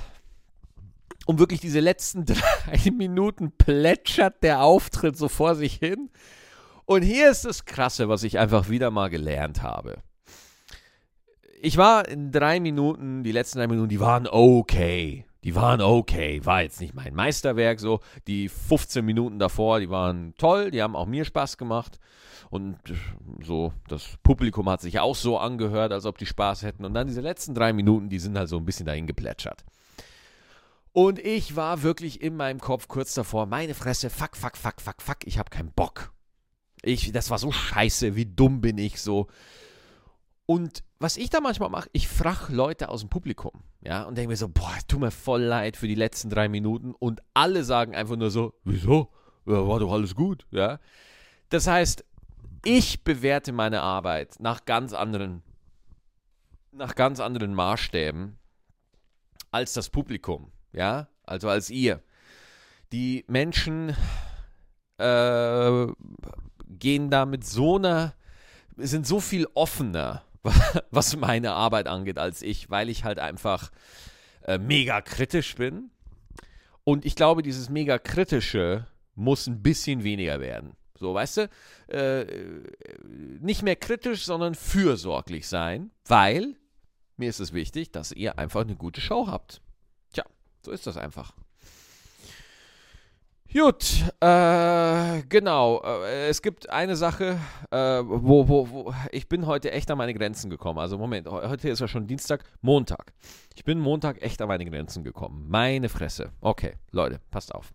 Und 1.25 1.39
wirklich 1.39 1.61
diese 1.61 1.81
letzten 1.81 2.25
drei 2.27 2.91
Minuten 2.91 3.53
plätschert 3.53 4.43
der 4.43 4.63
Auftritt 4.63 5.17
so 5.17 5.29
vor 5.29 5.55
sich 5.55 5.77
hin. 5.77 6.11
Und 6.85 7.03
hier 7.03 7.31
ist 7.31 7.47
das 7.47 7.65
Krasse, 7.65 8.11
was 8.11 8.23
ich 8.23 8.39
einfach 8.39 8.69
wieder 8.69 8.91
mal 8.91 9.09
gelernt 9.09 9.63
habe. 9.63 10.03
Ich 11.63 11.79
war 11.79 12.07
in 12.07 12.33
drei 12.33 12.61
Minuten, 12.61 13.23
die 13.25 13.33
letzten 13.33 13.59
drei 13.59 13.67
Minuten, 13.67 13.89
die 13.89 14.01
waren 14.01 14.27
okay. 14.27 15.26
Die 15.47 15.55
waren 15.55 15.81
okay. 15.81 16.45
War 16.45 16.63
jetzt 16.63 16.81
nicht 16.81 16.93
mein 16.93 17.15
Meisterwerk 17.15 17.79
so. 17.79 18.01
Die 18.27 18.49
15 18.49 19.05
Minuten 19.05 19.39
davor, 19.39 19.79
die 19.79 19.89
waren 19.89 20.35
toll. 20.39 20.73
Die 20.73 20.83
haben 20.83 20.97
auch 20.97 21.07
mir 21.07 21.25
Spaß 21.25 21.57
gemacht. 21.57 22.01
Und 22.51 22.77
so, 23.45 23.73
das 23.87 24.17
Publikum 24.25 24.69
hat 24.69 24.81
sich 24.81 24.99
auch 24.99 25.15
so 25.15 25.39
angehört, 25.39 25.93
als 25.93 26.05
ob 26.05 26.19
die 26.19 26.27
Spaß 26.27 26.63
hätten. 26.63 26.85
Und 26.85 26.95
dann 26.95 27.07
diese 27.07 27.21
letzten 27.21 27.55
drei 27.55 27.73
Minuten, 27.73 28.09
die 28.09 28.19
sind 28.19 28.37
halt 28.37 28.49
so 28.49 28.57
ein 28.57 28.65
bisschen 28.65 28.87
dahin 28.87 29.07
geplätschert. 29.07 29.65
Und 30.91 31.21
ich 31.21 31.55
war 31.55 31.85
wirklich 31.85 32.23
in 32.23 32.37
meinem 32.37 32.59
Kopf 32.59 32.89
kurz 32.89 33.15
davor, 33.15 33.47
meine 33.47 33.75
Fresse, 33.75 34.11
fuck, 34.11 34.37
fuck, 34.37 34.57
fuck, 34.57 34.81
fuck, 34.81 35.01
fuck, 35.01 35.19
ich 35.27 35.39
habe 35.39 35.51
keinen 35.51 35.71
Bock. 35.71 36.13
Ich, 36.83 37.13
das 37.13 37.31
war 37.31 37.39
so 37.39 37.53
scheiße, 37.53 38.17
wie 38.17 38.27
dumm 38.27 38.61
bin 38.61 38.79
ich 38.79 39.01
so. 39.01 39.29
Und 40.45 40.83
was 40.99 41.17
ich 41.17 41.31
da 41.31 41.41
manchmal 41.41 41.71
mache, 41.71 41.91
ich 41.93 42.09
frage 42.09 42.53
Leute 42.53 42.89
aus 42.89 43.01
dem 43.01 43.11
Publikum, 43.11 43.63
ja, 43.83 44.05
und 44.05 44.17
denke 44.17 44.31
mir 44.31 44.37
so, 44.37 44.49
boah, 44.49 44.75
tut 44.89 45.01
mir 45.01 45.11
voll 45.11 45.43
leid 45.43 45.77
für 45.77 45.89
die 45.89 45.95
letzten 45.95 46.31
drei 46.31 46.49
Minuten. 46.49 46.95
Und 46.95 47.21
alle 47.35 47.65
sagen 47.65 47.95
einfach 47.95 48.17
nur 48.17 48.31
so, 48.31 48.55
wieso? 48.65 49.13
Ja, 49.47 49.67
war 49.69 49.79
doch 49.79 49.93
alles 49.93 50.15
gut, 50.15 50.47
ja. 50.51 50.81
Das 51.51 51.67
heißt, 51.67 52.05
ich 52.65 53.05
bewerte 53.05 53.53
meine 53.53 53.83
Arbeit 53.83 54.41
nach 54.41 54.65
ganz 54.65 54.93
anderen, 54.93 55.43
nach 56.73 56.95
ganz 56.95 57.21
anderen 57.21 57.55
Maßstäben 57.55 58.39
als 59.53 59.75
das 59.75 59.91
Publikum, 59.91 60.51
ja, 60.73 61.09
also 61.25 61.49
als 61.49 61.71
ihr. 61.71 62.03
Die 62.93 63.25
Menschen 63.29 63.95
äh, 64.99 65.87
gehen 66.67 67.11
da 67.11 67.27
mit 67.27 67.47
so 67.47 67.77
einer, 67.77 68.15
sind 68.77 69.07
so 69.07 69.21
viel 69.21 69.47
offener, 69.55 70.26
was 70.91 71.17
meine 71.17 71.53
Arbeit 71.53 71.87
angeht, 71.87 72.19
als 72.19 72.43
ich, 72.43 72.71
weil 72.71 72.89
ich 72.89 73.05
halt 73.05 73.19
einfach 73.19 73.71
äh, 74.45 74.59
mega 74.59 75.01
kritisch 75.01 75.55
bin. 75.57 75.91
Und 76.85 77.05
ich 77.05 77.17
glaube, 77.17 77.43
dieses 77.43 77.69
mega 77.69 77.99
kritische 77.99 78.87
muss 79.15 79.47
ein 79.47 79.63
bisschen 79.63 80.05
weniger 80.05 80.41
werden. 80.41 80.77
So, 80.99 81.13
weißt 81.15 81.37
du, 81.39 81.49
äh, 81.89 82.27
nicht 83.41 83.63
mehr 83.63 83.77
kritisch, 83.77 84.25
sondern 84.25 84.55
fürsorglich 84.55 85.47
sein, 85.49 85.91
weil 86.07 86.57
mir 87.17 87.29
ist 87.29 87.41
es 87.41 87.53
wichtig, 87.53 87.93
dass 87.93 88.13
ihr 88.13 88.39
einfach 88.39 88.63
eine 88.63 88.77
gute 88.77 89.01
Show 89.01 89.27
habt. 89.27 89.61
Tja, 90.13 90.25
so 90.63 90.71
ist 90.71 90.87
das 90.87 90.97
einfach. 90.97 91.35
Gut, 93.53 94.05
äh, 94.21 95.23
genau. 95.29 95.83
Äh, 95.83 96.29
es 96.29 96.43
gibt 96.43 96.69
eine 96.69 96.97
Sache, 96.97 97.39
äh, 97.71 97.77
wo, 98.05 98.49
wo, 98.49 98.71
wo 98.71 98.95
ich 99.13 99.29
bin 99.29 99.47
heute 99.47 99.71
echt 99.73 99.91
an 99.91 99.99
meine 99.99 100.15
Grenzen 100.15 100.51
gekommen. 100.51 100.79
Also 100.79 100.99
Moment, 100.99 101.29
heute 101.29 101.69
ist 101.69 101.81
ja 101.81 101.89
schon 101.89 102.07
Dienstag, 102.07 102.45
Montag. 102.61 103.13
Ich 103.55 103.65
bin 103.65 103.79
Montag 103.79 104.21
echt 104.23 104.43
an 104.43 104.49
meine 104.49 104.67
Grenzen 104.67 105.05
gekommen. 105.05 105.47
Meine 105.49 105.89
Fresse. 105.89 106.33
Okay, 106.41 106.75
Leute, 106.91 107.21
passt 107.31 107.55
auf. 107.55 107.73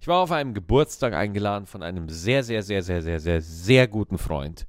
Ich 0.00 0.06
war 0.06 0.20
auf 0.20 0.30
einem 0.30 0.54
Geburtstag 0.54 1.14
eingeladen 1.14 1.66
von 1.66 1.82
einem 1.82 2.08
sehr, 2.08 2.44
sehr, 2.44 2.62
sehr, 2.62 2.82
sehr, 2.82 3.02
sehr, 3.02 3.18
sehr, 3.18 3.40
sehr 3.40 3.88
guten 3.88 4.18
Freund. 4.18 4.66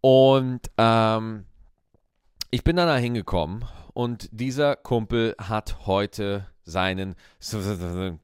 Und 0.00 0.60
ähm, 0.76 1.44
ich 2.50 2.64
bin 2.64 2.76
dann 2.76 2.88
da 2.88 2.96
hingekommen 2.96 3.64
und 3.94 4.28
dieser 4.32 4.76
Kumpel 4.76 5.34
hat 5.38 5.86
heute 5.86 6.46
seinen 6.68 7.16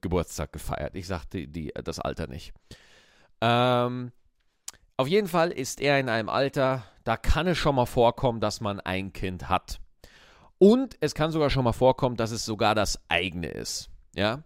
Geburtstag 0.00 0.52
gefeiert. 0.52 0.94
Ich 0.94 1.06
sagte 1.06 1.46
die, 1.46 1.72
das 1.82 1.98
Alter 1.98 2.26
nicht. 2.26 2.52
Ähm, 3.40 4.12
auf 4.96 5.08
jeden 5.08 5.28
Fall 5.28 5.50
ist 5.50 5.80
er 5.80 5.98
in 5.98 6.08
einem 6.08 6.28
Alter, 6.28 6.84
da 7.02 7.16
kann 7.16 7.46
es 7.46 7.58
schon 7.58 7.74
mal 7.74 7.86
vorkommen, 7.86 8.40
dass 8.40 8.60
man 8.60 8.80
ein 8.80 9.12
Kind 9.12 9.48
hat. 9.48 9.80
Und 10.58 10.96
es 11.00 11.14
kann 11.14 11.30
sogar 11.30 11.50
schon 11.50 11.64
mal 11.64 11.72
vorkommen, 11.72 12.16
dass 12.16 12.30
es 12.30 12.44
sogar 12.44 12.74
das 12.74 13.00
eigene 13.08 13.48
ist. 13.48 13.90
Ja. 14.14 14.44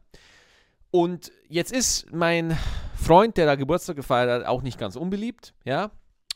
Und 0.90 1.30
jetzt 1.48 1.70
ist 1.70 2.10
mein 2.12 2.56
Freund, 2.94 3.36
der 3.36 3.46
da 3.46 3.54
Geburtstag 3.56 3.96
gefeiert 3.96 4.30
hat, 4.30 4.46
auch 4.46 4.62
nicht 4.62 4.78
ganz 4.78 4.96
unbeliebt, 4.96 5.54
ja. 5.64 5.90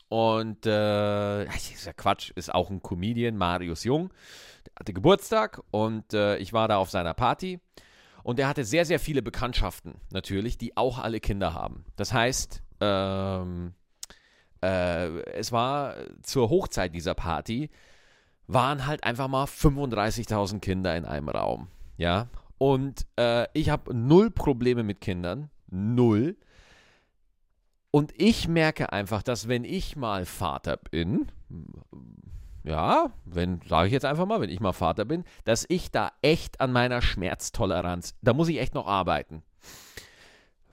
Und 0.09 0.67
äh, 0.67 1.45
ist 1.45 1.85
ja 1.85 1.93
Quatsch, 1.93 2.31
ist 2.35 2.53
auch 2.53 2.69
ein 2.69 2.83
Comedian, 2.83 3.35
Marius 3.35 3.83
Jung. 3.83 4.13
Hatte 4.83 4.91
Geburtstag 4.91 5.61
und 5.71 6.13
äh, 6.13 6.35
ich 6.39 6.51
war 6.51 6.67
da 6.67 6.75
auf 6.75 6.89
seiner 6.89 7.13
Party. 7.13 7.61
Und 8.21 8.37
er 8.37 8.49
hatte 8.49 8.65
sehr, 8.65 8.83
sehr 8.83 8.99
viele 8.99 9.21
Bekanntschaften 9.21 9.95
natürlich, 10.11 10.57
die 10.57 10.75
auch 10.75 10.99
alle 10.99 11.21
Kinder 11.21 11.53
haben. 11.53 11.85
Das 11.95 12.11
heißt, 12.11 12.61
ähm, 12.81 13.75
äh, 14.61 15.21
es 15.31 15.53
war 15.53 15.95
zur 16.21 16.49
Hochzeit 16.49 16.93
dieser 16.93 17.15
Party, 17.15 17.69
waren 18.47 18.85
halt 18.85 19.05
einfach 19.05 19.29
mal 19.29 19.45
35.000 19.45 20.59
Kinder 20.59 20.97
in 20.97 21.05
einem 21.05 21.29
Raum. 21.29 21.69
Ja, 21.95 22.27
und 22.57 23.05
äh, 23.17 23.47
ich 23.53 23.69
habe 23.69 23.95
null 23.95 24.31
Probleme 24.31 24.83
mit 24.83 24.99
Kindern. 24.99 25.49
Null. 25.71 26.35
Und 27.89 28.11
ich 28.19 28.49
merke 28.49 28.91
einfach, 28.91 29.23
dass 29.23 29.47
wenn 29.47 29.63
ich 29.63 29.95
mal 29.95 30.25
Vater 30.25 30.75
bin, 30.75 31.27
ja, 32.63 33.11
wenn, 33.25 33.61
sage 33.67 33.87
ich 33.87 33.93
jetzt 33.93 34.05
einfach 34.05 34.25
mal, 34.25 34.41
wenn 34.41 34.49
ich 34.49 34.59
mal 34.59 34.73
Vater 34.73 35.05
bin, 35.05 35.23
dass 35.43 35.65
ich 35.67 35.91
da 35.91 36.11
echt 36.21 36.61
an 36.61 36.71
meiner 36.71 37.01
Schmerztoleranz, 37.01 38.15
da 38.21 38.33
muss 38.33 38.47
ich 38.49 38.59
echt 38.59 38.73
noch 38.73 38.87
arbeiten. 38.87 39.43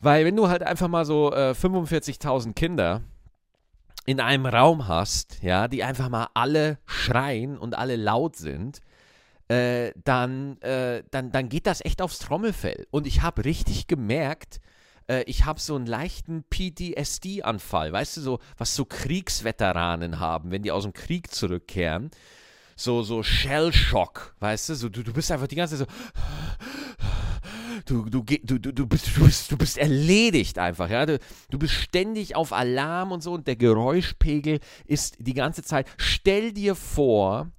Weil 0.00 0.24
wenn 0.24 0.36
du 0.36 0.48
halt 0.48 0.62
einfach 0.62 0.88
mal 0.88 1.04
so 1.04 1.32
äh, 1.32 1.50
45.000 1.50 2.54
Kinder 2.54 3.02
in 4.06 4.20
einem 4.20 4.46
Raum 4.46 4.88
hast, 4.88 5.42
ja, 5.42 5.68
die 5.68 5.84
einfach 5.84 6.08
mal 6.08 6.28
alle 6.34 6.78
schreien 6.86 7.58
und 7.58 7.76
alle 7.76 7.96
laut 7.96 8.36
sind, 8.36 8.80
äh, 9.48 9.92
dann, 10.04 10.60
äh, 10.62 11.02
dann, 11.10 11.32
dann 11.32 11.48
geht 11.48 11.66
das 11.66 11.84
echt 11.84 12.00
aufs 12.00 12.20
Trommelfell. 12.20 12.86
Und 12.90 13.06
ich 13.06 13.22
habe 13.22 13.44
richtig 13.44 13.88
gemerkt, 13.88 14.60
äh, 15.10 15.22
ich 15.24 15.44
habe 15.44 15.60
so 15.60 15.74
einen 15.74 15.86
leichten 15.86 16.44
PTSD-Anfall, 16.48 17.92
weißt 17.92 18.16
du, 18.18 18.20
so, 18.20 18.38
was 18.56 18.74
so 18.74 18.84
Kriegsveteranen 18.84 20.20
haben, 20.20 20.50
wenn 20.50 20.62
die 20.62 20.70
aus 20.70 20.84
dem 20.84 20.92
Krieg 20.92 21.32
zurückkehren. 21.32 22.10
So, 22.76 23.02
so 23.02 23.22
Shell-Shock, 23.22 24.36
weißt 24.38 24.70
du, 24.70 24.74
so, 24.74 24.88
du, 24.88 25.02
du 25.02 25.12
bist 25.12 25.30
einfach 25.30 25.48
die 25.48 25.56
ganze 25.56 25.76
Zeit 25.76 25.88
so. 25.88 26.22
Du, 27.86 28.04
du, 28.04 28.22
du, 28.22 28.58
du, 28.58 28.86
bist, 28.86 29.16
du, 29.16 29.24
bist, 29.24 29.50
du 29.50 29.56
bist 29.56 29.78
erledigt 29.78 30.58
einfach, 30.58 30.90
ja. 30.90 31.06
Du, 31.06 31.18
du 31.50 31.58
bist 31.58 31.74
ständig 31.74 32.36
auf 32.36 32.52
Alarm 32.52 33.10
und 33.10 33.22
so 33.22 33.32
und 33.32 33.46
der 33.46 33.56
Geräuschpegel 33.56 34.60
ist 34.86 35.16
die 35.18 35.34
ganze 35.34 35.62
Zeit. 35.62 35.88
Stell 35.96 36.52
dir 36.52 36.74
vor, 36.74 37.50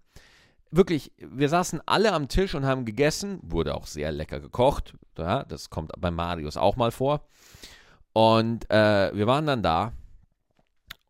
wirklich, 0.71 1.11
wir 1.17 1.49
saßen 1.49 1.81
alle 1.85 2.13
am 2.13 2.27
Tisch 2.27 2.55
und 2.55 2.65
haben 2.65 2.85
gegessen, 2.85 3.39
wurde 3.43 3.75
auch 3.75 3.87
sehr 3.87 4.11
lecker 4.11 4.39
gekocht. 4.39 4.93
Ja, 5.17 5.43
das 5.43 5.69
kommt 5.69 5.91
bei 5.99 6.11
Marius 6.11 6.57
auch 6.57 6.75
mal 6.75 6.91
vor. 6.91 7.27
Und 8.13 8.69
äh, 8.71 9.15
wir 9.15 9.27
waren 9.27 9.45
dann 9.45 9.63
da 9.63 9.93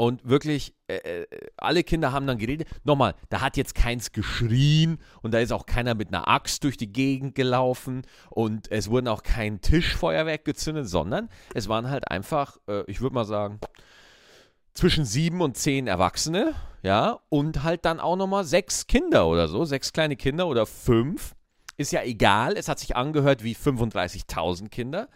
und 0.01 0.27
wirklich, 0.27 0.73
äh, 0.87 0.95
äh, 0.95 1.27
alle 1.57 1.83
Kinder 1.83 2.11
haben 2.11 2.25
dann 2.25 2.39
geredet. 2.39 2.67
Nochmal, 2.83 3.13
da 3.29 3.41
hat 3.41 3.55
jetzt 3.55 3.75
keins 3.75 4.11
geschrien 4.11 4.97
und 5.21 5.31
da 5.31 5.37
ist 5.37 5.51
auch 5.51 5.67
keiner 5.67 5.93
mit 5.93 6.07
einer 6.07 6.27
Axt 6.27 6.63
durch 6.63 6.75
die 6.75 6.91
Gegend 6.91 7.35
gelaufen 7.35 8.01
und 8.31 8.71
es 8.71 8.89
wurden 8.89 9.07
auch 9.07 9.21
kein 9.21 9.61
Tischfeuerwerk 9.61 10.43
gezündet, 10.43 10.89
sondern 10.89 11.29
es 11.53 11.69
waren 11.69 11.87
halt 11.91 12.09
einfach, 12.09 12.57
äh, 12.67 12.83
ich 12.87 12.99
würde 13.01 13.13
mal 13.13 13.25
sagen, 13.25 13.59
zwischen 14.73 15.05
sieben 15.05 15.41
und 15.41 15.57
zehn 15.57 15.87
Erwachsene, 15.87 16.53
ja, 16.83 17.19
und 17.29 17.63
halt 17.63 17.85
dann 17.85 17.99
auch 17.99 18.15
nochmal 18.15 18.43
sechs 18.43 18.87
Kinder 18.87 19.27
oder 19.27 19.47
so, 19.47 19.65
sechs 19.65 19.93
kleine 19.93 20.15
Kinder 20.15 20.47
oder 20.47 20.65
fünf. 20.65 21.35
Ist 21.77 21.91
ja 21.91 22.03
egal, 22.03 22.57
es 22.57 22.67
hat 22.67 22.79
sich 22.79 22.95
angehört 22.95 23.43
wie 23.43 23.55
35.000 23.55 24.69
Kinder, 24.69 25.07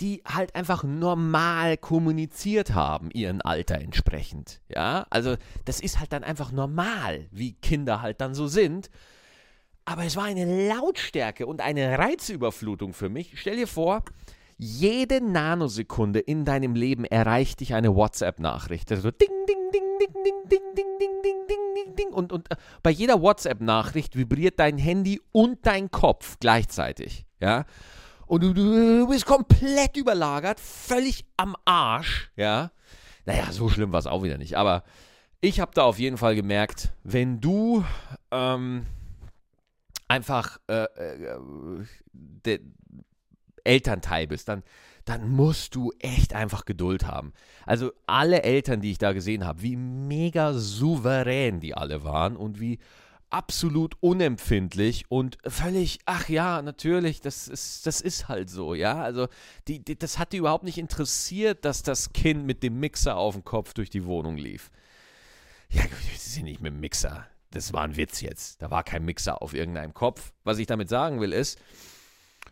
die 0.00 0.22
halt 0.26 0.54
einfach 0.54 0.84
normal 0.84 1.76
kommuniziert 1.76 2.74
haben, 2.74 3.10
ihren 3.10 3.42
Alter 3.42 3.80
entsprechend. 3.80 4.60
Ja, 4.68 5.06
also 5.10 5.36
das 5.64 5.80
ist 5.80 5.98
halt 5.98 6.12
dann 6.12 6.24
einfach 6.24 6.52
normal, 6.52 7.26
wie 7.30 7.54
Kinder 7.54 8.00
halt 8.00 8.20
dann 8.20 8.34
so 8.34 8.46
sind. 8.46 8.90
Aber 9.84 10.04
es 10.04 10.16
war 10.16 10.24
eine 10.24 10.68
Lautstärke 10.68 11.46
und 11.46 11.62
eine 11.62 11.98
Reizüberflutung 11.98 12.92
für 12.92 13.08
mich. 13.08 13.40
Stell 13.40 13.56
dir 13.56 13.66
vor, 13.66 14.04
jede 14.58 15.20
Nanosekunde 15.20 16.18
in 16.18 16.44
deinem 16.44 16.74
Leben 16.74 17.04
erreicht 17.04 17.60
dich 17.60 17.74
eine 17.74 17.94
WhatsApp-Nachricht. 17.94 18.90
Also 18.90 19.10
ding, 19.12 19.28
ding, 19.48 19.70
ding, 19.72 19.82
ding, 20.00 20.12
ding, 20.24 20.34
ding, 20.50 20.64
ding, 20.74 20.98
ding, 20.98 21.22
ding, 21.22 21.46
ding, 21.48 21.74
ding, 21.74 21.96
ding. 21.96 22.08
Und, 22.08 22.32
und 22.32 22.48
bei 22.82 22.90
jeder 22.90 23.22
WhatsApp-Nachricht 23.22 24.16
vibriert 24.16 24.58
dein 24.58 24.76
Handy 24.76 25.20
und 25.30 25.64
dein 25.64 25.90
Kopf 25.92 26.38
gleichzeitig. 26.40 27.24
Ja. 27.40 27.66
Und 28.26 28.42
du, 28.42 28.52
du 28.52 29.06
bist 29.08 29.26
komplett 29.26 29.96
überlagert, 29.96 30.58
völlig 30.58 31.24
am 31.36 31.56
Arsch. 31.64 32.30
Ja. 32.36 32.72
Naja, 33.26 33.52
so 33.52 33.68
schlimm 33.68 33.92
war 33.92 34.00
es 34.00 34.06
auch 34.06 34.24
wieder 34.24 34.38
nicht. 34.38 34.56
Aber 34.56 34.82
ich 35.40 35.60
habe 35.60 35.70
da 35.72 35.84
auf 35.84 36.00
jeden 36.00 36.18
Fall 36.18 36.34
gemerkt, 36.34 36.92
wenn 37.04 37.40
du 37.40 37.84
ähm, 38.32 38.86
einfach 40.08 40.58
äh, 40.68 40.84
äh, 40.84 42.58
Elternteil 43.68 44.26
bist, 44.26 44.48
dann, 44.48 44.62
dann 45.04 45.28
musst 45.28 45.74
du 45.74 45.92
echt 45.98 46.34
einfach 46.34 46.64
Geduld 46.64 47.06
haben. 47.06 47.32
Also 47.66 47.92
alle 48.06 48.42
Eltern, 48.42 48.80
die 48.80 48.90
ich 48.90 48.98
da 48.98 49.12
gesehen 49.12 49.44
habe, 49.44 49.62
wie 49.62 49.76
mega 49.76 50.54
souverän 50.54 51.60
die 51.60 51.74
alle 51.74 52.02
waren 52.02 52.36
und 52.36 52.60
wie 52.60 52.78
absolut 53.30 53.94
unempfindlich 54.00 55.04
und 55.10 55.38
völlig, 55.46 55.98
ach 56.06 56.28
ja, 56.28 56.62
natürlich, 56.62 57.20
das 57.20 57.46
ist, 57.46 57.86
das 57.86 58.00
ist 58.00 58.28
halt 58.28 58.48
so, 58.50 58.74
ja. 58.74 59.02
Also 59.02 59.28
die, 59.66 59.84
die, 59.84 59.98
das 59.98 60.18
hat 60.18 60.32
die 60.32 60.38
überhaupt 60.38 60.64
nicht 60.64 60.78
interessiert, 60.78 61.64
dass 61.64 61.82
das 61.82 62.12
Kind 62.12 62.46
mit 62.46 62.62
dem 62.62 62.80
Mixer 62.80 63.16
auf 63.16 63.34
dem 63.34 63.44
Kopf 63.44 63.74
durch 63.74 63.90
die 63.90 64.04
Wohnung 64.04 64.36
lief. 64.36 64.70
Ja, 65.70 65.82
sie 66.16 66.30
sind 66.30 66.44
nicht 66.44 66.62
mit 66.62 66.72
dem 66.72 66.80
Mixer. 66.80 67.26
Das 67.50 67.72
war 67.72 67.82
ein 67.82 67.96
Witz 67.96 68.20
jetzt. 68.20 68.62
Da 68.62 68.70
war 68.70 68.82
kein 68.82 69.04
Mixer 69.04 69.42
auf 69.42 69.54
irgendeinem 69.54 69.94
Kopf. 69.94 70.32
Was 70.44 70.58
ich 70.58 70.66
damit 70.66 70.88
sagen 70.88 71.20
will, 71.20 71.32
ist, 71.32 71.58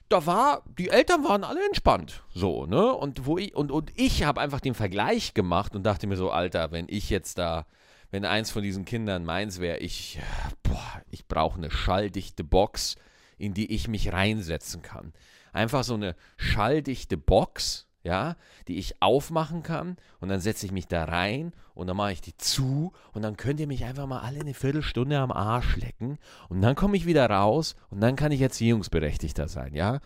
da 0.08 0.26
war, 0.26 0.62
die 0.78 0.88
Eltern 0.88 1.25
waren 1.25 1.44
alle 1.44 1.64
entspannt. 1.66 2.22
So, 2.32 2.66
ne? 2.66 2.92
Und, 2.92 3.26
wo 3.26 3.38
ich, 3.38 3.54
und, 3.54 3.70
und 3.70 3.92
ich 3.96 4.22
habe 4.25 4.40
einfach 4.40 4.60
den 4.60 4.75
Vergleich 4.75 5.34
gemacht 5.34 5.75
und 5.75 5.84
dachte 5.84 6.06
mir 6.06 6.16
so, 6.16 6.30
Alter, 6.30 6.70
wenn 6.72 6.86
ich 6.88 7.10
jetzt 7.10 7.38
da, 7.38 7.66
wenn 8.10 8.25
eins 8.25 8.50
von 8.50 8.62
diesen 8.62 8.84
Kindern 8.84 9.25
meins 9.25 9.60
wäre, 9.60 9.78
ich, 9.78 10.20
boah, 10.62 11.02
ich 11.10 11.26
brauche 11.26 11.58
eine 11.58 11.70
schalldichte 11.70 12.44
Box, 12.44 12.96
in 13.36 13.52
die 13.52 13.72
ich 13.75 13.88
mich 13.88 14.12
reinsetzen 14.12 14.82
kann. 14.82 15.12
Einfach 15.52 15.84
so 15.84 15.94
eine 15.94 16.14
schalldichte 16.36 17.16
Box, 17.16 17.86
ja, 18.06 18.36
die 18.68 18.78
ich 18.78 19.02
aufmachen 19.02 19.62
kann 19.62 19.96
und 20.20 20.28
dann 20.28 20.40
setze 20.40 20.64
ich 20.64 20.72
mich 20.72 20.86
da 20.86 21.04
rein 21.04 21.52
und 21.75 21.88
dann 21.88 21.96
mache 21.96 22.12
ich 22.12 22.20
die 22.22 22.36
zu 22.36 22.92
und 23.12 23.22
dann 23.22 23.36
könnt 23.36 23.60
ihr 23.60 23.66
mich 23.66 23.84
einfach 23.84 24.06
mal 24.06 24.20
alle 24.20 24.40
eine 24.40 24.54
Viertelstunde 24.54 25.18
am 25.18 25.32
Arsch 25.32 25.76
lecken 25.76 26.18
und 26.48 26.62
dann 26.62 26.76
komme 26.76 26.96
ich 26.96 27.04
wieder 27.04 27.28
raus 27.28 27.75
und 27.90 28.00
dann 28.00 28.16
kann 28.16 28.32
ich 28.32 28.40
Erziehungsberechtigter 28.40 29.48
sein, 29.48 29.75
ja. 29.75 30.00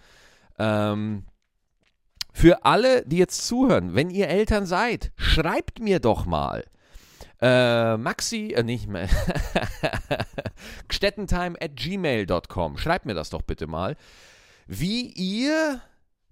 Ähm, 0.59 1.25
für 2.33 2.65
alle, 2.65 3.05
die 3.07 3.19
jetzt 3.19 3.47
zuhören, 3.47 3.95
wenn 3.95 4.09
ihr 4.11 4.29
Eltern 4.29 4.65
seid, 4.65 5.13
schreibt 5.17 5.81
mir 5.81 6.01
doch 6.01 6.27
mal. 6.27 6.65
Äh, 7.41 7.97
Maxi, 7.97 8.53
äh, 8.55 8.63
nicht 8.63 8.87
mehr, 8.87 9.09
gstettentime 10.89 11.57
at 11.61 11.75
gmail.com. 11.75 12.77
Schreibt 12.77 13.07
mir 13.07 13.15
das 13.15 13.31
doch 13.31 13.43
bitte 13.43 13.67
mal, 13.67 13.97
wie 14.67 15.07
ihr 15.07 15.81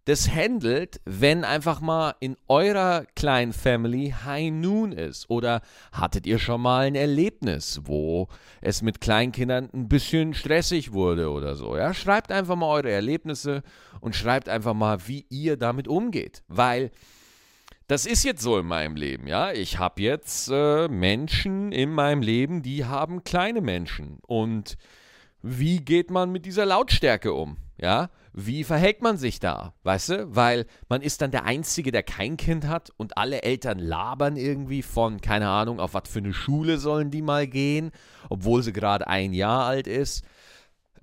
das 0.08 0.30
handelt, 0.34 1.02
wenn 1.04 1.44
einfach 1.44 1.82
mal 1.82 2.14
in 2.18 2.38
eurer 2.48 3.04
kleinen 3.14 3.52
Family 3.52 4.14
High 4.24 4.50
Noon 4.50 4.92
ist? 4.92 5.28
Oder 5.28 5.60
hattet 5.92 6.26
ihr 6.26 6.38
schon 6.38 6.62
mal 6.62 6.86
ein 6.86 6.94
Erlebnis, 6.94 7.82
wo 7.84 8.28
es 8.62 8.80
mit 8.80 9.02
Kleinkindern 9.02 9.68
ein 9.74 9.86
bisschen 9.86 10.32
stressig 10.32 10.94
wurde 10.94 11.30
oder 11.30 11.56
so? 11.56 11.76
Ja, 11.76 11.92
schreibt 11.92 12.32
einfach 12.32 12.56
mal 12.56 12.70
eure 12.70 12.90
Erlebnisse 12.90 13.62
und 14.00 14.16
schreibt 14.16 14.48
einfach 14.48 14.72
mal, 14.72 15.06
wie 15.06 15.26
ihr 15.28 15.58
damit 15.58 15.88
umgeht, 15.88 16.42
weil 16.48 16.90
das 17.86 18.06
ist 18.06 18.24
jetzt 18.24 18.40
so 18.42 18.58
in 18.58 18.66
meinem 18.66 18.96
Leben, 18.96 19.26
ja. 19.26 19.52
Ich 19.52 19.78
habe 19.78 20.00
jetzt 20.00 20.48
äh, 20.50 20.88
Menschen 20.88 21.70
in 21.70 21.90
meinem 21.90 22.22
Leben, 22.22 22.62
die 22.62 22.86
haben 22.86 23.24
kleine 23.24 23.60
Menschen 23.60 24.20
und 24.22 24.78
wie 25.42 25.80
geht 25.84 26.10
man 26.10 26.32
mit 26.32 26.46
dieser 26.46 26.64
Lautstärke 26.64 27.34
um? 27.34 27.58
Ja, 27.76 28.08
wie 28.32 28.64
verhält 28.64 29.02
man 29.02 29.16
sich 29.16 29.40
da? 29.40 29.74
Weißt 29.82 30.10
du? 30.10 30.36
Weil 30.36 30.66
man 30.88 31.02
ist 31.02 31.22
dann 31.22 31.30
der 31.30 31.44
Einzige, 31.44 31.92
der 31.92 32.02
kein 32.02 32.36
Kind 32.36 32.66
hat 32.66 32.90
und 32.96 33.16
alle 33.16 33.42
Eltern 33.42 33.78
labern 33.78 34.36
irgendwie 34.36 34.82
von, 34.82 35.20
keine 35.20 35.48
Ahnung, 35.48 35.80
auf 35.80 35.94
was 35.94 36.08
für 36.08 36.20
eine 36.20 36.32
Schule 36.32 36.78
sollen 36.78 37.10
die 37.10 37.22
mal 37.22 37.46
gehen, 37.46 37.90
obwohl 38.28 38.62
sie 38.62 38.72
gerade 38.72 39.06
ein 39.06 39.32
Jahr 39.32 39.66
alt 39.66 39.86
ist. 39.86 40.24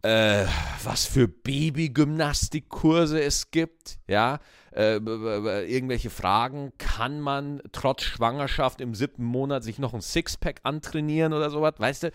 Äh, 0.02 0.46
was 0.84 1.06
für 1.06 1.28
Babygymnastikkurse 1.28 3.20
es 3.24 3.50
gibt, 3.50 3.98
ja, 4.08 4.40
äh, 4.72 4.98
irgendwelche 4.98 6.12
Fragen, 6.12 6.74
kann 6.78 7.20
man 7.20 7.62
trotz 7.72 8.04
Schwangerschaft 8.04 8.82
im 8.82 8.94
siebten 8.94 9.24
Monat 9.24 9.64
sich 9.64 9.80
noch 9.80 9.96
ein 9.96 10.02
Sixpack 10.02 10.60
antrainieren 10.62 11.34
oder 11.34 11.50
sowas, 11.50 11.74
weißt 11.78 12.04
du? 12.04 12.12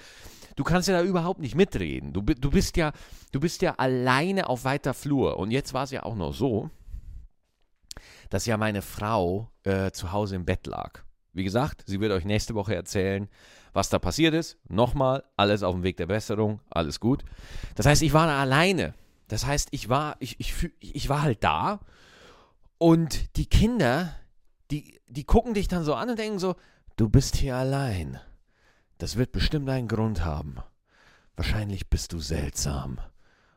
Du 0.60 0.64
kannst 0.64 0.88
ja 0.88 0.98
da 0.98 1.02
überhaupt 1.02 1.40
nicht 1.40 1.54
mitreden. 1.54 2.12
Du, 2.12 2.20
du, 2.20 2.50
bist 2.50 2.76
ja, 2.76 2.92
du 3.32 3.40
bist 3.40 3.62
ja 3.62 3.76
alleine 3.76 4.46
auf 4.46 4.64
weiter 4.64 4.92
Flur. 4.92 5.38
Und 5.38 5.52
jetzt 5.52 5.72
war 5.72 5.84
es 5.84 5.90
ja 5.90 6.02
auch 6.02 6.14
noch 6.14 6.34
so, 6.34 6.68
dass 8.28 8.44
ja 8.44 8.58
meine 8.58 8.82
Frau 8.82 9.50
äh, 9.62 9.90
zu 9.90 10.12
Hause 10.12 10.36
im 10.36 10.44
Bett 10.44 10.66
lag. 10.66 11.00
Wie 11.32 11.44
gesagt, 11.44 11.84
sie 11.86 11.98
wird 11.98 12.12
euch 12.12 12.26
nächste 12.26 12.54
Woche 12.54 12.74
erzählen, 12.74 13.30
was 13.72 13.88
da 13.88 13.98
passiert 13.98 14.34
ist. 14.34 14.58
Nochmal, 14.68 15.24
alles 15.34 15.62
auf 15.62 15.74
dem 15.74 15.82
Weg 15.82 15.96
der 15.96 16.04
Besserung, 16.04 16.60
alles 16.68 17.00
gut. 17.00 17.24
Das 17.74 17.86
heißt, 17.86 18.02
ich 18.02 18.12
war 18.12 18.26
da 18.26 18.38
alleine. 18.38 18.92
Das 19.28 19.46
heißt, 19.46 19.68
ich 19.70 19.88
war, 19.88 20.16
ich, 20.18 20.38
ich, 20.40 20.70
ich 20.78 21.08
war 21.08 21.22
halt 21.22 21.42
da 21.42 21.80
und 22.76 23.34
die 23.38 23.46
Kinder, 23.46 24.14
die, 24.70 25.00
die 25.08 25.24
gucken 25.24 25.54
dich 25.54 25.68
dann 25.68 25.84
so 25.84 25.94
an 25.94 26.10
und 26.10 26.18
denken 26.18 26.38
so, 26.38 26.54
du 26.96 27.08
bist 27.08 27.36
hier 27.36 27.56
allein. 27.56 28.20
Das 29.00 29.16
wird 29.16 29.32
bestimmt 29.32 29.66
einen 29.70 29.88
Grund 29.88 30.26
haben. 30.26 30.56
Wahrscheinlich 31.34 31.88
bist 31.88 32.12
du 32.12 32.20
seltsam. 32.20 33.00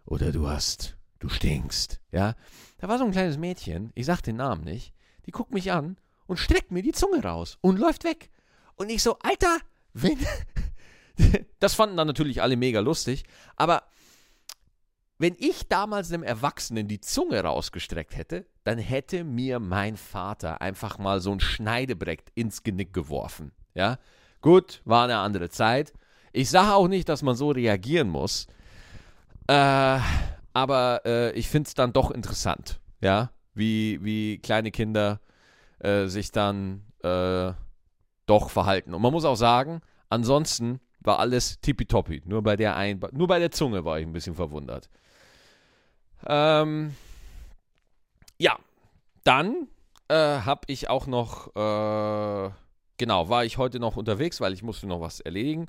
Oder 0.05 0.31
du 0.31 0.47
hast, 0.47 0.95
du 1.19 1.27
stinkst, 1.27 1.99
ja? 2.13 2.35
Da 2.77 2.87
war 2.87 2.97
so 2.97 3.03
ein 3.03 3.11
kleines 3.11 3.37
Mädchen, 3.37 3.91
ich 3.93 4.05
sag 4.05 4.21
den 4.21 4.37
Namen 4.37 4.63
nicht, 4.63 4.93
die 5.25 5.31
guckt 5.31 5.53
mich 5.53 5.73
an 5.73 5.97
und 6.27 6.39
streckt 6.39 6.71
mir 6.71 6.81
die 6.81 6.93
Zunge 6.93 7.21
raus 7.21 7.57
und 7.59 7.77
läuft 7.77 8.05
weg. 8.05 8.29
Und 8.75 8.89
ich 8.89 9.03
so, 9.03 9.19
Alter, 9.19 9.57
wenn. 9.91 10.17
das 11.59 11.73
fanden 11.73 11.97
dann 11.97 12.07
natürlich 12.07 12.41
alle 12.41 12.55
mega 12.55 12.79
lustig, 12.79 13.25
aber 13.57 13.83
wenn 15.17 15.35
ich 15.37 15.67
damals 15.67 16.09
einem 16.13 16.23
Erwachsenen 16.23 16.87
die 16.87 17.01
Zunge 17.01 17.41
rausgestreckt 17.41 18.15
hätte, 18.15 18.45
dann 18.63 18.77
hätte 18.77 19.25
mir 19.25 19.59
mein 19.59 19.97
Vater 19.97 20.61
einfach 20.61 20.99
mal 20.99 21.19
so 21.19 21.33
ein 21.33 21.41
Schneidebrett 21.41 22.31
ins 22.33 22.63
Genick 22.63 22.93
geworfen, 22.93 23.51
ja? 23.73 23.99
Gut, 24.43 24.81
war 24.83 25.05
eine 25.05 25.19
andere 25.19 25.49
Zeit. 25.49 25.93
Ich 26.33 26.49
sage 26.49 26.73
auch 26.73 26.89
nicht, 26.89 27.07
dass 27.07 27.23
man 27.23 27.33
so 27.33 27.51
reagieren 27.51 28.09
muss. 28.09 28.47
Äh, 29.47 29.99
aber 30.53 31.01
äh, 31.05 31.31
ich 31.31 31.47
finde 31.47 31.67
es 31.67 31.75
dann 31.75 31.93
doch 31.93 32.11
interessant, 32.11 32.81
ja, 32.99 33.31
wie, 33.53 34.03
wie 34.03 34.39
kleine 34.39 34.71
Kinder 34.71 35.21
äh, 35.79 36.07
sich 36.07 36.31
dann 36.31 36.83
äh, 37.03 37.53
doch 38.25 38.49
verhalten. 38.49 38.93
Und 38.93 39.01
man 39.01 39.13
muss 39.13 39.23
auch 39.23 39.37
sagen, 39.37 39.79
ansonsten 40.09 40.81
war 40.99 41.19
alles 41.19 41.61
tippitoppi. 41.61 42.23
Nur 42.25 42.43
bei 42.43 42.57
der 42.57 42.75
ein, 42.75 42.99
nur 43.13 43.27
bei 43.27 43.39
der 43.39 43.51
Zunge 43.51 43.85
war 43.85 43.97
ich 43.97 44.05
ein 44.05 44.11
bisschen 44.13 44.35
verwundert. 44.35 44.89
Ähm, 46.27 46.93
ja, 48.37 48.57
dann 49.23 49.69
äh, 50.09 50.15
habe 50.15 50.63
ich 50.67 50.89
auch 50.89 51.07
noch 51.07 51.55
äh, 51.55 52.51
genau, 52.97 53.29
war 53.29 53.45
ich 53.45 53.57
heute 53.57 53.79
noch 53.79 53.97
unterwegs, 53.97 54.41
weil 54.41 54.53
ich 54.53 54.63
musste 54.63 54.87
noch 54.87 55.01
was 55.01 55.19
erledigen. 55.19 55.67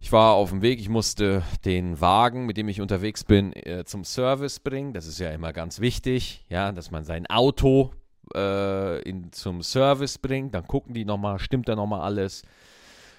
Ich 0.00 0.12
war 0.12 0.34
auf 0.34 0.50
dem 0.50 0.62
Weg, 0.62 0.78
ich 0.78 0.88
musste 0.88 1.42
den 1.64 2.00
Wagen, 2.00 2.46
mit 2.46 2.56
dem 2.56 2.68
ich 2.68 2.80
unterwegs 2.80 3.24
bin, 3.24 3.52
äh, 3.52 3.84
zum 3.84 4.04
Service 4.04 4.60
bringen. 4.60 4.92
Das 4.92 5.06
ist 5.06 5.18
ja 5.18 5.30
immer 5.30 5.52
ganz 5.52 5.80
wichtig, 5.80 6.44
ja, 6.48 6.70
dass 6.70 6.90
man 6.90 7.04
sein 7.04 7.26
Auto 7.26 7.92
äh, 8.34 9.02
in, 9.02 9.32
zum 9.32 9.62
Service 9.62 10.18
bringt. 10.18 10.54
Dann 10.54 10.66
gucken 10.66 10.94
die 10.94 11.04
nochmal, 11.04 11.38
stimmt 11.40 11.68
da 11.68 11.74
nochmal 11.74 12.02
alles. 12.02 12.42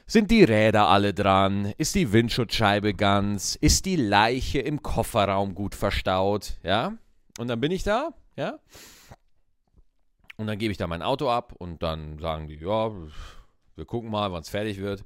Sind 0.07 0.31
die 0.31 0.43
Räder 0.43 0.87
alle 0.87 1.13
dran? 1.13 1.73
Ist 1.77 1.95
die 1.95 2.11
Windschutzscheibe 2.11 2.93
ganz? 2.93 3.55
Ist 3.55 3.85
die 3.85 3.97
Leiche 3.97 4.59
im 4.59 4.81
Kofferraum 4.81 5.53
gut 5.53 5.75
verstaut? 5.75 6.53
Ja? 6.63 6.93
Und 7.37 7.47
dann 7.47 7.59
bin 7.59 7.71
ich 7.71 7.83
da, 7.83 8.09
ja? 8.35 8.57
Und 10.39 10.47
dann 10.47 10.57
gebe 10.57 10.71
ich 10.71 10.77
da 10.77 10.87
mein 10.87 11.01
Auto 11.01 11.29
ab 11.29 11.51
und 11.57 11.83
dann 11.83 12.17
sagen 12.17 12.47
die, 12.47 12.55
ja, 12.55 12.91
wir 13.75 13.85
gucken 13.85 14.09
mal, 14.09 14.31
wann 14.31 14.39
es 14.39 14.47
fertig 14.47 14.77
wird. 14.77 15.03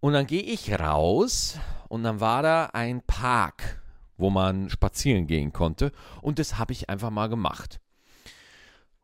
Und 0.00 0.14
dann 0.14 0.26
gehe 0.26 0.40
ich 0.40 0.72
raus 0.72 1.58
und 1.90 2.04
dann 2.04 2.20
war 2.20 2.42
da 2.42 2.70
ein 2.72 3.02
Park, 3.02 3.82
wo 4.16 4.30
man 4.30 4.70
spazieren 4.70 5.26
gehen 5.26 5.52
konnte. 5.52 5.92
Und 6.22 6.38
das 6.38 6.56
habe 6.56 6.72
ich 6.72 6.88
einfach 6.88 7.10
mal 7.10 7.28
gemacht. 7.28 7.80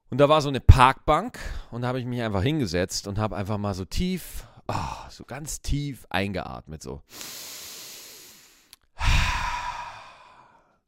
Und 0.09 0.17
da 0.23 0.31
war 0.31 0.41
so 0.41 0.49
eine 0.49 0.61
Parkbank 0.61 1.39
und 1.71 1.83
da 1.83 1.89
habe 1.89 2.01
ich 2.01 2.07
mich 2.07 2.23
einfach 2.23 2.43
hingesetzt 2.43 3.07
und 3.07 3.19
habe 3.19 3.37
einfach 3.37 3.59
mal 3.59 3.75
so 3.75 3.85
tief, 3.85 4.47
oh, 4.69 5.09
so 5.11 5.25
ganz 5.25 5.61
tief 5.61 6.07
eingeatmet, 6.09 6.83
so. 6.83 7.03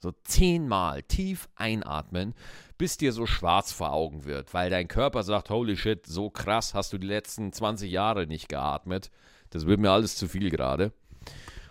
So 0.02 0.12
zehnmal 0.24 1.04
tief 1.04 1.48
einatmen, 1.54 2.34
bis 2.76 2.96
dir 2.96 3.12
so 3.12 3.24
schwarz 3.24 3.70
vor 3.70 3.92
Augen 3.92 4.24
wird, 4.24 4.52
weil 4.52 4.68
dein 4.68 4.88
Körper 4.88 5.22
sagt, 5.22 5.48
holy 5.48 5.76
shit, 5.76 6.06
so 6.06 6.28
krass 6.28 6.74
hast 6.74 6.92
du 6.92 6.98
die 6.98 7.06
letzten 7.06 7.52
20 7.52 7.88
Jahre 7.88 8.26
nicht 8.26 8.48
geatmet. 8.48 9.12
Das 9.50 9.64
wird 9.66 9.78
mir 9.78 9.92
alles 9.92 10.16
zu 10.16 10.26
viel 10.26 10.50
gerade. 10.50 10.92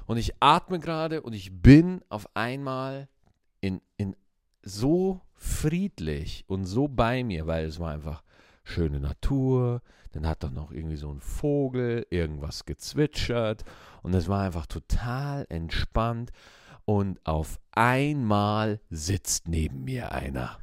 Und 0.05 0.15
ich 0.15 0.31
atme 0.39 0.79
gerade 0.79 1.21
und 1.21 1.33
ich 1.33 1.51
bin 1.61 2.01
auf 2.07 2.25
einmal 2.33 3.09
in, 3.59 3.81
in 3.97 4.15
so 4.63 5.19
friedlich 5.33 6.45
und 6.47 6.63
so 6.63 6.87
bei 6.87 7.25
mir, 7.25 7.47
weil 7.47 7.65
es 7.65 7.81
war 7.81 7.91
einfach 7.91 8.23
schöne 8.63 9.01
Natur, 9.01 9.81
dann 10.13 10.25
hat 10.25 10.43
doch 10.43 10.51
noch 10.51 10.71
irgendwie 10.71 10.95
so 10.95 11.11
ein 11.11 11.19
Vogel 11.19 12.05
irgendwas 12.09 12.63
gezwitschert 12.63 13.65
und 14.03 14.13
es 14.13 14.29
war 14.29 14.43
einfach 14.43 14.67
total 14.67 15.45
entspannt 15.49 16.31
und 16.85 17.25
auf 17.25 17.59
einmal 17.71 18.79
sitzt 18.89 19.47
neben 19.47 19.83
mir 19.83 20.11
einer. 20.11 20.59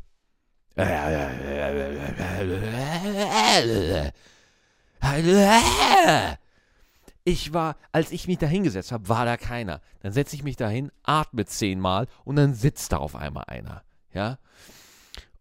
Ich 7.24 7.52
war, 7.52 7.76
als 7.92 8.12
ich 8.12 8.26
mich 8.28 8.38
da 8.38 8.46
hingesetzt 8.46 8.92
habe, 8.92 9.08
war 9.08 9.24
da 9.24 9.36
keiner. 9.36 9.80
Dann 10.00 10.12
setze 10.12 10.36
ich 10.36 10.44
mich 10.44 10.56
dahin, 10.56 10.90
atme 11.02 11.44
zehnmal 11.44 12.06
und 12.24 12.36
dann 12.36 12.54
sitzt 12.54 12.92
da 12.92 12.98
auf 12.98 13.16
einmal 13.16 13.44
einer. 13.48 13.82
Ja. 14.12 14.38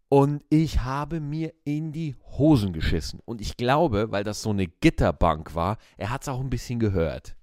Und 0.08 0.42
ich 0.48 0.80
habe 0.80 1.20
mir 1.20 1.52
in 1.64 1.92
die 1.92 2.16
Hosen 2.38 2.72
geschissen. 2.72 3.20
Und 3.24 3.40
ich 3.40 3.56
glaube, 3.56 4.10
weil 4.10 4.24
das 4.24 4.42
so 4.42 4.50
eine 4.50 4.66
Gitterbank 4.66 5.54
war, 5.54 5.78
er 5.96 6.10
hat 6.10 6.22
es 6.22 6.28
auch 6.28 6.40
ein 6.40 6.50
bisschen 6.50 6.78
gehört. 6.78 7.36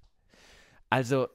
Also 0.90 1.28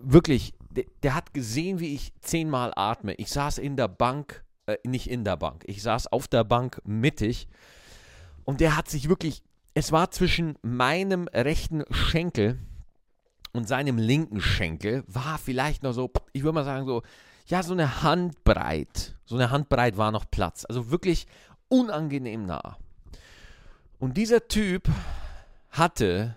wirklich, 0.00 0.54
der, 0.70 0.84
der, 1.02 1.14
hat 1.14 1.34
gesehen, 1.34 1.80
wie 1.80 1.94
ich 1.94 2.12
zehnmal 2.20 2.72
atme. 2.76 3.14
Ich 3.14 3.30
saß 3.30 3.58
in 3.58 3.76
der 3.76 3.88
Bank, 3.88 4.44
äh, 4.66 4.76
nicht 4.84 5.10
in 5.10 5.24
der 5.24 5.36
Bank, 5.36 5.64
ich 5.66 5.82
saß 5.82 6.08
auf 6.08 6.28
der 6.28 6.44
Bank 6.44 6.80
mittig. 6.84 7.48
Und 8.44 8.60
der 8.60 8.76
hat 8.76 8.88
sich 8.88 9.08
wirklich, 9.08 9.42
es 9.74 9.92
war 9.92 10.10
zwischen 10.10 10.56
meinem 10.62 11.28
rechten 11.28 11.84
Schenkel 11.90 12.58
und 13.52 13.68
seinem 13.68 13.98
linken 13.98 14.40
Schenkel, 14.40 15.04
war 15.06 15.38
vielleicht 15.38 15.82
noch 15.82 15.92
so, 15.92 16.10
ich 16.32 16.42
würde 16.42 16.54
mal 16.54 16.64
sagen, 16.64 16.86
so 16.86 17.02
ja, 17.50 17.62
so 17.64 17.72
eine 17.72 18.02
Handbreit. 18.02 19.16
So 19.24 19.34
eine 19.34 19.50
Handbreit 19.50 19.96
war 19.96 20.12
noch 20.12 20.30
Platz. 20.30 20.64
Also 20.64 20.90
wirklich 20.90 21.26
unangenehm 21.68 22.46
nah. 22.46 22.78
Und 23.98 24.16
dieser 24.16 24.46
Typ 24.48 24.88
hatte 25.70 26.36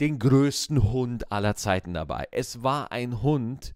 den 0.00 0.18
größten 0.18 0.92
Hund 0.92 1.30
aller 1.32 1.54
Zeiten 1.54 1.94
dabei. 1.94 2.26
Es 2.30 2.62
war 2.62 2.92
ein 2.92 3.22
Hund, 3.22 3.74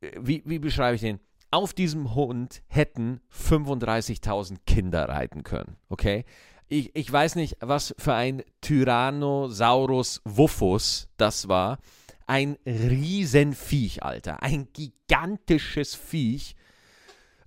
äh, 0.00 0.10
wie, 0.20 0.42
wie 0.44 0.58
beschreibe 0.58 0.96
ich 0.96 1.00
den? 1.00 1.20
Auf 1.50 1.72
diesem 1.72 2.14
Hund 2.14 2.62
hätten 2.66 3.20
35.000 3.32 4.58
Kinder 4.66 5.08
reiten 5.08 5.42
können. 5.42 5.76
Okay? 5.88 6.24
Ich, 6.68 6.94
ich 6.96 7.10
weiß 7.10 7.36
nicht, 7.36 7.56
was 7.60 7.94
für 7.98 8.14
ein 8.14 8.42
Tyrannosaurus 8.60 10.20
Wuffus 10.24 11.08
das 11.16 11.48
war 11.48 11.78
ein 12.26 12.58
Riesenviech, 12.66 14.02
Alter. 14.02 14.42
Ein 14.42 14.68
gigantisches 14.72 15.94
Viech. 15.94 16.56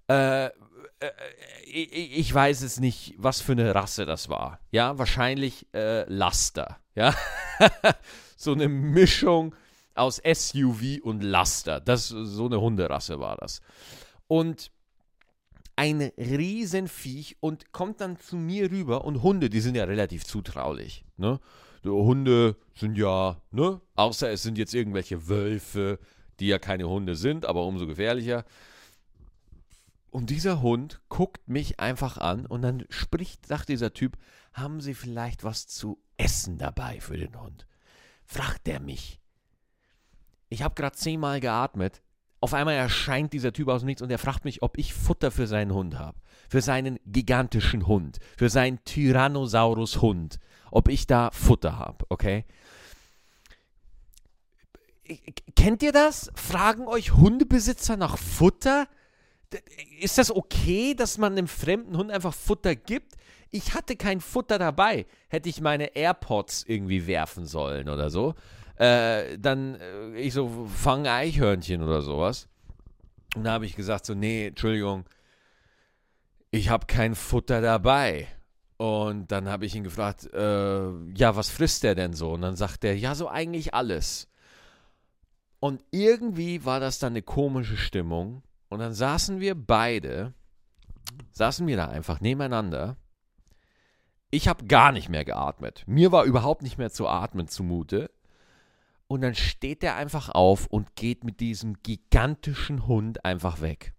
Äh, 0.09 0.45
äh, 0.45 0.51
ich, 1.65 2.17
ich, 2.17 2.33
weiß 2.33 2.61
es 2.61 2.79
nicht, 2.79 3.13
was 3.17 3.41
für 3.41 3.53
eine 3.53 3.73
Rasse 3.73 4.05
das 4.05 4.29
war. 4.29 4.59
Ja, 4.71 4.97
wahrscheinlich 4.97 5.67
äh, 5.73 6.03
Laster. 6.11 6.77
Ja, 6.95 7.15
so 8.35 8.51
eine 8.51 8.67
Mischung 8.67 9.55
aus 9.95 10.21
SUV 10.23 11.01
und 11.01 11.23
Laster. 11.23 11.79
Das, 11.79 12.09
so 12.09 12.45
eine 12.45 12.59
Hunderasse 12.59 13.19
war 13.19 13.37
das. 13.37 13.61
Und 14.27 14.71
ein 15.75 16.11
Riesenviech 16.17 17.37
und 17.39 17.71
kommt 17.71 18.01
dann 18.01 18.19
zu 18.19 18.35
mir 18.35 18.69
rüber 18.69 19.05
und 19.05 19.23
Hunde, 19.23 19.49
die 19.49 19.61
sind 19.61 19.75
ja 19.75 19.85
relativ 19.85 20.25
zutraulich. 20.25 21.05
Ne? 21.15 21.39
Hunde 21.85 22.57
sind 22.75 22.97
ja, 22.97 23.41
ne? 23.51 23.79
Außer 23.95 24.29
es 24.29 24.43
sind 24.43 24.57
jetzt 24.57 24.73
irgendwelche 24.73 25.29
Wölfe, 25.29 25.99
die 26.41 26.47
ja 26.47 26.59
keine 26.59 26.89
Hunde 26.89 27.15
sind, 27.15 27.45
aber 27.45 27.65
umso 27.65 27.87
gefährlicher. 27.87 28.43
Und 30.11 30.29
dieser 30.29 30.61
Hund 30.61 31.01
guckt 31.09 31.47
mich 31.47 31.79
einfach 31.79 32.17
an 32.17 32.45
und 32.45 32.61
dann 32.61 32.85
spricht, 32.89 33.45
sagt 33.45 33.69
dieser 33.69 33.93
Typ, 33.93 34.17
haben 34.53 34.81
Sie 34.81 34.93
vielleicht 34.93 35.43
was 35.43 35.67
zu 35.67 36.01
essen 36.17 36.57
dabei 36.57 36.99
für 36.99 37.17
den 37.17 37.39
Hund? 37.39 37.67
Fragt 38.25 38.67
er 38.67 38.79
mich. 38.79 39.19
Ich 40.49 40.63
habe 40.63 40.75
gerade 40.75 40.95
zehnmal 40.95 41.39
geatmet. 41.39 42.01
Auf 42.41 42.53
einmal 42.53 42.75
erscheint 42.75 43.33
dieser 43.33 43.53
Typ 43.53 43.67
aus 43.67 43.81
dem 43.81 43.87
Nichts 43.87 44.01
und 44.01 44.09
er 44.09 44.17
fragt 44.17 44.45
mich, 44.45 44.63
ob 44.63 44.77
ich 44.77 44.93
Futter 44.93 45.29
für 45.29 45.45
seinen 45.45 45.73
Hund 45.73 45.99
habe. 45.99 46.17
Für 46.49 46.61
seinen 46.61 46.99
gigantischen 47.05 47.85
Hund. 47.85 48.19
Für 48.37 48.49
seinen 48.49 48.83
Tyrannosaurus-Hund 48.85 50.39
ob 50.71 50.87
ich 50.87 51.07
da 51.07 51.31
Futter 51.31 51.77
habe, 51.77 52.05
okay? 52.09 52.45
Kennt 55.55 55.81
ihr 55.81 55.91
das? 55.91 56.31
Fragen 56.35 56.87
euch 56.87 57.13
Hundebesitzer 57.13 57.97
nach 57.97 58.17
Futter? 58.17 58.87
Ist 59.99 60.17
das 60.17 60.31
okay, 60.31 60.93
dass 60.93 61.17
man 61.17 61.33
einem 61.33 61.47
fremden 61.47 61.97
Hund 61.97 62.11
einfach 62.11 62.33
Futter 62.33 62.75
gibt? 62.75 63.15
Ich 63.51 63.73
hatte 63.73 63.95
kein 63.95 64.21
Futter 64.21 64.59
dabei. 64.59 65.05
Hätte 65.27 65.49
ich 65.49 65.61
meine 65.61 65.95
AirPods 65.95 66.65
irgendwie 66.67 67.07
werfen 67.07 67.45
sollen 67.45 67.89
oder 67.89 68.09
so. 68.09 68.35
Äh, 68.75 69.37
dann, 69.39 69.75
äh, 69.75 70.17
ich 70.17 70.33
so, 70.33 70.67
fang 70.67 71.07
Eichhörnchen 71.07 71.83
oder 71.83 72.01
sowas. 72.01 72.47
Und 73.35 73.43
da 73.43 73.53
habe 73.53 73.65
ich 73.65 73.75
gesagt, 73.75 74.05
so, 74.05 74.13
nee, 74.13 74.47
Entschuldigung, 74.47 75.05
ich 76.51 76.69
habe 76.69 76.85
kein 76.85 77.15
Futter 77.15 77.61
dabei. 77.61 78.27
Und 78.77 79.31
dann 79.31 79.49
habe 79.49 79.65
ich 79.65 79.75
ihn 79.75 79.83
gefragt, 79.83 80.31
äh, 80.33 80.89
ja, 81.13 81.35
was 81.35 81.49
frisst 81.49 81.83
der 81.83 81.95
denn 81.95 82.13
so? 82.13 82.31
Und 82.31 82.41
dann 82.41 82.55
sagt 82.55 82.83
er, 82.85 82.95
ja, 82.95 83.13
so 83.13 83.27
eigentlich 83.27 83.73
alles. 83.73 84.29
Und 85.59 85.83
irgendwie 85.91 86.63
war 86.63 86.79
das 86.79 86.99
dann 86.99 87.13
eine 87.13 87.21
komische 87.21 87.75
Stimmung. 87.75 88.41
Und 88.69 88.79
dann 88.79 88.93
saßen 88.93 89.39
wir 89.39 89.55
beide, 89.55 90.33
saßen 91.31 91.67
wir 91.67 91.75
da 91.75 91.87
einfach 91.87 92.21
nebeneinander. 92.21 92.97
Ich 94.31 94.47
habe 94.47 94.65
gar 94.65 94.91
nicht 94.91 95.09
mehr 95.09 95.25
geatmet. 95.25 95.83
Mir 95.87 96.11
war 96.11 96.23
überhaupt 96.23 96.61
nicht 96.61 96.77
mehr 96.77 96.91
zu 96.91 97.07
atmen 97.07 97.47
zumute. 97.47 98.11
Und 99.07 99.21
dann 99.21 99.33
steht 99.33 99.83
er 99.83 99.95
einfach 99.95 100.29
auf 100.29 100.67
und 100.67 100.95
geht 100.95 101.23
mit 101.23 101.39
diesem 101.39 101.81
gigantischen 101.81 102.85
Hund 102.85 103.25
einfach 103.25 103.59
weg. 103.59 103.93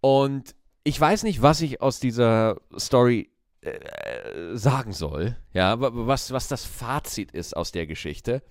Und 0.00 0.54
ich 0.82 0.98
weiß 0.98 1.24
nicht, 1.24 1.42
was 1.42 1.60
ich 1.60 1.82
aus 1.82 2.00
dieser 2.00 2.56
Story 2.78 3.30
äh, 3.60 4.56
sagen 4.56 4.92
soll, 4.92 5.36
ja, 5.52 5.74
was, 5.78 6.32
was 6.32 6.48
das 6.48 6.64
Fazit 6.64 7.32
ist 7.32 7.54
aus 7.54 7.72
der 7.72 7.86
Geschichte. 7.86 8.42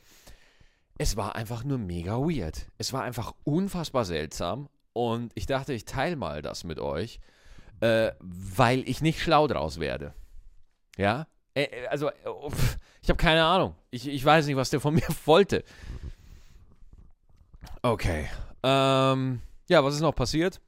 Es 1.01 1.15
war 1.15 1.35
einfach 1.37 1.63
nur 1.63 1.77
mega 1.77 2.17
weird. 2.17 2.67
Es 2.77 2.91
war 2.91 3.03
einfach 3.03 3.33
unfassbar 3.45 4.03
seltsam 4.03 4.67
und 4.91 5.31
ich 5.33 5.45
dachte, 5.45 5.71
ich 5.71 5.85
teile 5.85 6.17
mal 6.17 6.41
das 6.41 6.65
mit 6.65 6.77
euch, 6.77 7.21
äh, 7.79 8.11
weil 8.19 8.87
ich 8.87 9.01
nicht 9.01 9.21
schlau 9.21 9.47
draus 9.47 9.79
werde. 9.79 10.13
Ja, 10.97 11.27
äh, 11.53 11.63
äh 11.63 11.87
also, 11.87 12.11
ich 13.01 13.09
habe 13.09 13.15
keine 13.15 13.45
Ahnung. 13.45 13.75
Ich, 13.91 14.09
ich 14.09 14.25
weiß 14.25 14.45
nicht, 14.47 14.57
was 14.57 14.71
der 14.71 14.81
von 14.81 14.93
mir 14.95 15.07
wollte. 15.25 15.63
Okay. 17.81 18.27
Ähm, 18.61 19.41
ja, 19.69 19.81
was 19.81 19.95
ist 19.95 20.01
noch 20.01 20.15
passiert? 20.15 20.59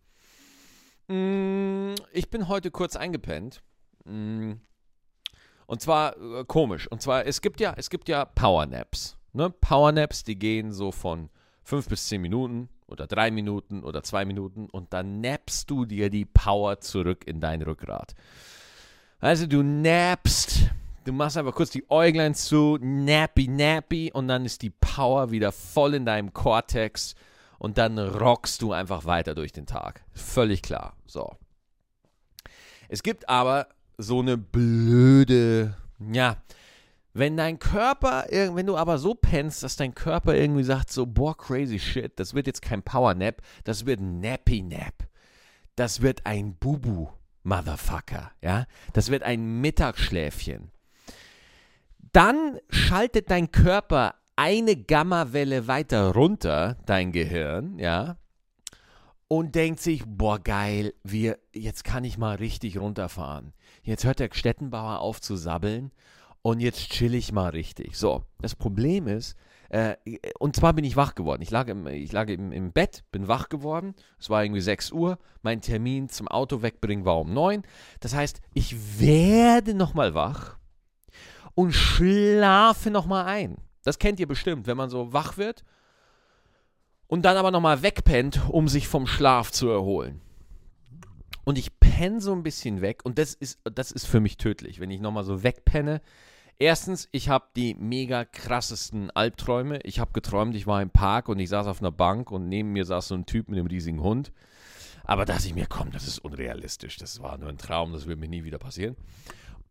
Mm, 1.10 1.94
ich 2.13 2.30
bin 2.30 2.48
heute 2.48 2.72
kurz 2.72 2.96
eingepennt. 2.96 3.62
Mm. 4.06 4.54
Und 5.65 5.82
zwar 5.82 6.15
äh, 6.15 6.46
komisch. 6.46 6.88
Und 6.89 7.02
zwar, 7.02 7.26
es 7.26 7.41
gibt 7.41 7.60
ja, 7.60 7.74
es 7.76 7.89
gibt 7.89 8.08
ja 8.08 8.24
Powernaps. 8.24 9.17
Ne? 9.34 9.50
Powernaps, 9.50 10.24
die 10.24 10.38
gehen 10.38 10.72
so 10.74 10.91
von 10.91 11.30
5 11.63 11.88
bis 11.88 12.08
10 12.08 12.22
Minuten 12.22 12.70
oder 12.88 13.08
3 13.08 13.32
Minuten 13.32 13.84
oder 13.84 14.04
2 14.04 14.26
Minuten 14.26 14.67
und 14.70 14.94
dann 14.94 15.22
nappst 15.22 15.70
du 15.70 15.86
dir 15.86 16.10
die 16.10 16.26
Power 16.26 16.80
zurück 16.80 17.26
in 17.26 17.39
dein 17.39 17.62
Rückgrat. 17.62 18.15
Also 19.20 19.46
du 19.48 19.63
nappst, 19.63 20.70
du 21.06 21.13
machst 21.13 21.38
einfach 21.38 21.54
kurz 21.54 21.70
die 21.70 21.89
Äuglein 21.89 22.36
zu, 22.36 22.78
nappy, 22.82 23.48
nappy 23.48 24.12
und 24.12 24.28
dann 24.28 24.46
ist 24.46 24.62
die 24.62 24.72
Power 24.72 25.32
wieder 25.32 25.52
voll 25.52 25.94
in 25.94 26.06
deinem 26.06 26.34
Cortex 26.34 27.15
und 27.60 27.78
dann 27.78 28.00
rockst 28.00 28.62
du 28.62 28.74
einfach 28.74 29.06
weiter 29.06 29.36
durch 29.36 29.52
den 29.52 29.67
Tag. 29.67 30.04
Völlig 30.13 30.63
klar. 30.63 30.96
So. 31.06 31.36
Es 32.89 33.04
gibt 33.04 33.30
aber 33.30 33.67
so 33.98 34.20
eine 34.20 34.38
blöde, 34.38 35.78
ja, 36.12 36.38
wenn 37.13 37.38
dein 37.38 37.60
Körper, 37.60 38.26
wenn 38.30 38.65
du 38.65 38.78
aber 38.78 38.97
so 38.97 39.13
pennst, 39.15 39.63
dass 39.63 39.76
dein 39.76 39.93
Körper 39.93 40.36
irgendwie 40.36 40.63
sagt 40.63 40.91
so, 40.91 41.06
boah, 41.06 41.38
crazy 41.38 41.80
shit, 41.80 42.17
das 42.19 42.34
wird 42.34 42.47
jetzt 42.47 42.62
kein 42.62 42.84
Power 42.84 43.13
Nap, 43.13 43.41
das 43.63 43.86
wird 43.86 44.00
ein 44.00 44.19
Nappy 44.19 44.62
Nap. 44.62 45.08
Das 45.76 46.02
wird 46.02 46.26
ein 46.26 46.56
Bubu, 46.56 47.08
Motherfucker, 47.43 48.32
ja. 48.41 48.65
Das 48.93 49.10
wird 49.10 49.24
ein 49.24 49.62
Mittagsschläfchen. 49.62 50.71
Dann 52.13 52.60
schaltet 52.69 53.30
dein 53.30 53.52
Körper 53.52 54.15
eine 54.36 54.76
Gammawelle 54.76 55.67
weiter 55.67 56.13
runter, 56.13 56.78
dein 56.86 57.12
Gehirn, 57.12 57.80
ja, 57.80 58.17
und 59.28 59.56
denkt 59.56 59.80
sich, 59.80 60.04
boah, 60.06 60.39
geil, 60.39 60.93
wir, 61.04 61.39
jetzt 61.54 61.86
kann 61.86 62.04
ich 62.04 62.17
mal 62.17 62.36
richtig 62.36 62.78
runterfahren. 62.78 63.54
Jetzt 63.82 64.04
hört 64.04 64.19
der 64.19 64.30
Stettenbauer 64.34 65.00
auf 65.00 65.21
zu 65.21 65.38
sabbeln 65.38 65.91
und 66.42 66.60
jetzt 66.60 66.90
chill 66.90 67.14
ich 67.14 67.32
mal 67.32 67.50
richtig. 67.50 67.98
So, 67.98 68.24
das 68.40 68.56
Problem 68.56 69.08
ist, 69.08 69.36
äh, 69.70 69.96
und 70.40 70.56
zwar 70.56 70.74
bin 70.74 70.84
ich 70.84 70.96
wach 70.96 71.16
geworden. 71.16 71.42
Ich 71.42 71.50
lag, 71.50 71.68
im, 71.68 71.88
ich 71.88 72.12
lag 72.12 72.28
im, 72.28 72.52
im 72.52 72.72
Bett, 72.72 73.04
bin 73.12 73.28
wach 73.28 73.48
geworden. 73.48 73.96
Es 74.20 74.30
war 74.30 74.44
irgendwie 74.44 74.62
6 74.62 74.92
Uhr. 74.92 75.18
Mein 75.44 75.62
Termin 75.62 76.10
zum 76.10 76.28
Auto 76.28 76.62
wegbringen 76.62 77.06
war 77.06 77.20
um 77.20 77.34
9. 77.34 77.64
Das 78.02 78.14
heißt, 78.14 78.42
ich 78.54 79.00
werde 79.00 79.74
nochmal 79.74 80.14
wach 80.14 80.58
und 81.56 81.72
schlafe 81.72 82.92
nochmal 82.92 83.26
ein. 83.26 83.58
Das 83.84 83.98
kennt 83.98 84.20
ihr 84.20 84.28
bestimmt, 84.28 84.68
wenn 84.68 84.78
man 84.78 84.90
so 84.90 85.14
wach 85.14 85.38
wird 85.38 85.64
und 87.08 87.24
dann 87.24 87.38
aber 87.38 87.52
nochmal 87.52 87.82
wegpennt, 87.82 88.50
um 88.50 88.68
sich 88.68 88.88
vom 88.88 89.08
Schlaf 89.08 89.52
zu 89.52 89.70
erholen. 89.70 90.22
Und 91.44 91.58
ich 91.58 91.80
penne 91.80 92.22
so 92.22 92.34
ein 92.34 92.44
bisschen 92.44 92.82
weg 92.82 93.02
und 93.04 93.18
das 93.18 93.34
ist, 93.34 93.60
das 93.64 93.92
ist 93.92 94.06
für 94.06 94.20
mich 94.20 94.38
tödlich, 94.38 94.80
wenn 94.80 94.92
ich 94.92 95.02
nochmal 95.02 95.24
so 95.24 95.44
wegpenne. 95.44 96.02
Erstens, 96.62 97.10
ich 97.12 97.28
habe 97.28 97.45
die 97.56 97.74
mega 97.74 98.24
krassesten 98.24 99.10
Albträume. 99.10 99.80
Ich 99.82 100.00
habe 100.00 100.12
geträumt, 100.12 100.56
ich 100.56 100.67
war 100.67 100.80
im 100.80 100.91
Park 100.91 101.28
und 101.28 101.39
ich 101.39 101.50
saß 101.50 101.65
auf 101.65 101.82
einer 101.82 101.91
Bank 101.91 102.30
und 102.30 102.50
neben 102.50 102.71
mir 102.71 102.86
saß 102.86 103.08
so 103.08 103.15
ein 103.15 103.26
Typ 103.26 103.50
mit 103.50 103.58
einem 103.58 103.65
riesigen 103.65 104.00
Hund. 104.04 104.32
Aber 105.04 105.26
dachte 105.26 105.47
ich 105.47 105.56
mir, 105.56 105.65
komm, 105.65 105.89
das 105.89 106.08
ist 106.08 106.19
unrealistisch. 106.19 106.97
Das 106.97 107.19
war 107.19 107.39
nur 107.39 107.50
ein 107.50 107.58
Traum, 107.58 107.93
das 107.93 108.06
wird 108.06 108.19
mir 108.19 108.28
nie 108.28 108.43
wieder 108.43 108.60
passieren. 108.60 108.95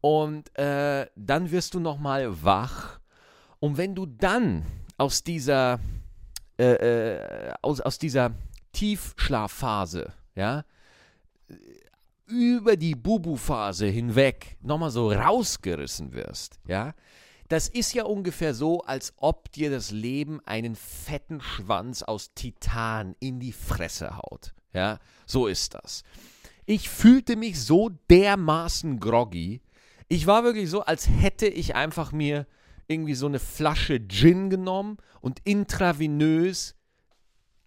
Und 0.00 0.52
äh, 0.58 1.06
dann 1.14 1.52
wirst 1.52 1.74
du 1.74 1.78
nochmal 1.78 2.42
wach. 2.42 2.98
Und 3.60 3.76
wenn 3.76 3.94
du 3.94 4.06
dann 4.06 4.66
aus 4.98 5.22
dieser, 5.22 5.78
äh, 6.58 6.72
äh, 6.72 7.52
aus, 7.62 7.80
aus 7.80 7.98
dieser 7.98 8.32
Tiefschlafphase, 8.72 10.12
ja, 10.34 10.64
über 12.30 12.76
die 12.76 12.94
Bubu-Phase 12.94 13.86
hinweg 13.86 14.56
nochmal 14.62 14.90
so 14.90 15.10
rausgerissen 15.10 16.12
wirst, 16.12 16.60
ja, 16.66 16.94
das 17.48 17.68
ist 17.68 17.94
ja 17.94 18.04
ungefähr 18.04 18.54
so, 18.54 18.82
als 18.82 19.12
ob 19.16 19.50
dir 19.50 19.70
das 19.70 19.90
Leben 19.90 20.40
einen 20.46 20.76
fetten 20.76 21.40
Schwanz 21.40 22.02
aus 22.02 22.32
Titan 22.34 23.16
in 23.18 23.40
die 23.40 23.52
Fresse 23.52 24.16
haut. 24.16 24.54
Ja, 24.72 25.00
so 25.26 25.48
ist 25.48 25.74
das. 25.74 26.04
Ich 26.64 26.88
fühlte 26.88 27.34
mich 27.34 27.60
so 27.60 27.90
dermaßen 28.08 29.00
groggy. 29.00 29.62
Ich 30.06 30.28
war 30.28 30.44
wirklich 30.44 30.70
so, 30.70 30.82
als 30.82 31.08
hätte 31.08 31.48
ich 31.48 31.74
einfach 31.74 32.12
mir 32.12 32.46
irgendwie 32.86 33.14
so 33.14 33.26
eine 33.26 33.40
Flasche 33.40 34.06
Gin 34.06 34.48
genommen 34.48 34.98
und 35.20 35.40
intravenös 35.42 36.76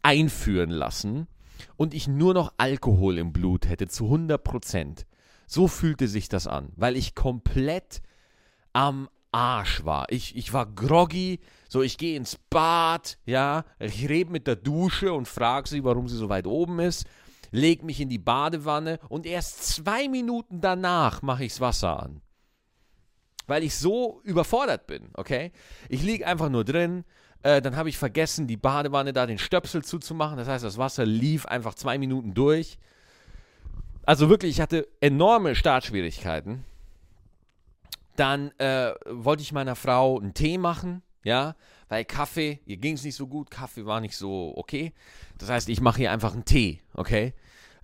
einführen 0.01 0.69
lassen 0.69 1.27
und 1.75 1.93
ich 1.93 2.07
nur 2.07 2.33
noch 2.33 2.53
Alkohol 2.57 3.17
im 3.17 3.33
Blut 3.33 3.67
hätte 3.67 3.87
zu 3.87 4.05
100 4.05 4.43
Prozent. 4.43 5.05
So 5.47 5.67
fühlte 5.67 6.07
sich 6.07 6.29
das 6.29 6.47
an, 6.47 6.71
weil 6.75 6.95
ich 6.95 7.15
komplett 7.15 8.01
am 8.73 9.09
Arsch 9.31 9.83
war. 9.83 10.05
Ich, 10.09 10.35
ich 10.35 10.53
war 10.53 10.65
groggy, 10.65 11.39
so 11.67 11.81
ich 11.81 11.97
gehe 11.97 12.15
ins 12.15 12.37
Bad, 12.49 13.17
ja, 13.25 13.65
ich 13.79 14.07
rede 14.07 14.31
mit 14.31 14.47
der 14.47 14.55
Dusche 14.55 15.11
und 15.13 15.27
frage 15.27 15.67
sie, 15.67 15.83
warum 15.83 16.07
sie 16.07 16.17
so 16.17 16.29
weit 16.29 16.47
oben 16.47 16.79
ist, 16.79 17.05
leg 17.51 17.83
mich 17.83 17.99
in 17.99 18.09
die 18.09 18.19
Badewanne 18.19 18.99
und 19.09 19.25
erst 19.25 19.63
zwei 19.63 20.07
Minuten 20.07 20.61
danach 20.61 21.21
mache 21.21 21.45
ich 21.45 21.53
das 21.53 21.61
Wasser 21.61 22.01
an. 22.01 22.21
Weil 23.45 23.63
ich 23.63 23.75
so 23.75 24.21
überfordert 24.23 24.87
bin, 24.87 25.09
okay? 25.15 25.51
Ich 25.89 26.01
liege 26.01 26.25
einfach 26.25 26.49
nur 26.49 26.63
drin, 26.63 27.03
äh, 27.43 27.61
dann 27.61 27.75
habe 27.75 27.89
ich 27.89 27.97
vergessen, 27.97 28.47
die 28.47 28.57
Badewanne 28.57 29.13
da 29.13 29.25
den 29.25 29.37
Stöpsel 29.37 29.83
zuzumachen. 29.83 30.37
Das 30.37 30.47
heißt, 30.47 30.63
das 30.63 30.77
Wasser 30.77 31.05
lief 31.05 31.45
einfach 31.45 31.75
zwei 31.75 31.97
Minuten 31.97 32.33
durch. 32.33 32.79
Also 34.05 34.29
wirklich, 34.29 34.51
ich 34.51 34.61
hatte 34.61 34.87
enorme 35.01 35.53
Startschwierigkeiten. 35.55 36.65
Dann 38.15 38.51
äh, 38.59 38.93
wollte 39.09 39.43
ich 39.43 39.51
meiner 39.51 39.75
Frau 39.75 40.19
einen 40.19 40.33
Tee 40.33 40.57
machen, 40.57 41.01
ja, 41.23 41.55
weil 41.89 42.05
Kaffee, 42.05 42.59
ihr 42.65 42.77
ging 42.77 42.95
es 42.95 43.03
nicht 43.03 43.15
so 43.15 43.27
gut, 43.27 43.49
Kaffee 43.49 43.85
war 43.85 44.01
nicht 44.01 44.15
so 44.15 44.53
okay. 44.55 44.93
Das 45.37 45.49
heißt, 45.49 45.67
ich 45.69 45.81
mache 45.81 45.97
hier 45.97 46.11
einfach 46.11 46.33
einen 46.33 46.45
Tee, 46.45 46.81
okay? 46.93 47.33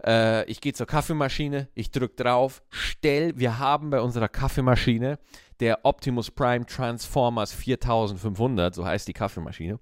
Äh, 0.05 0.45
ich 0.45 0.61
gehe 0.61 0.73
zur 0.73 0.85
Kaffeemaschine, 0.87 1.67
ich 1.73 1.91
drücke 1.91 2.23
drauf, 2.23 2.61
stell, 2.69 3.37
wir 3.37 3.59
haben 3.59 3.89
bei 3.89 4.01
unserer 4.01 4.29
Kaffeemaschine 4.29 5.19
der 5.59 5.79
Optimus 5.83 6.31
Prime 6.31 6.65
Transformers 6.65 7.53
4500, 7.53 8.73
so 8.73 8.85
heißt 8.85 9.07
die 9.07 9.13
Kaffeemaschine, 9.13 9.79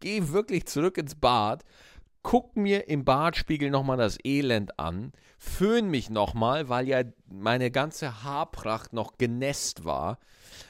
gehe 0.01 0.33
wirklich 0.33 0.67
zurück 0.67 0.97
ins 0.97 1.15
Bad, 1.15 1.63
guck 2.27 2.57
mir 2.57 2.89
im 2.89 3.05
Badspiegel 3.05 3.71
nochmal 3.71 3.99
das 3.99 4.19
Elend 4.25 4.81
an, 4.81 5.12
föhn 5.39 5.89
mich 5.89 6.11
nochmal, 6.11 6.69
weil 6.69 6.89
ja 6.89 7.05
meine 7.29 7.71
ganze 7.71 8.25
Haarpracht 8.25 8.93
noch 8.93 9.17
genässt 9.17 9.85
war 9.85 10.19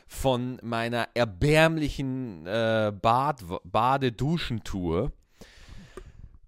von 0.07 0.59
meiner 0.63 1.09
erbärmlichen 1.15 2.47
äh, 2.47 2.93
Bad 3.01 3.43
Badeduschentour, 3.65 5.13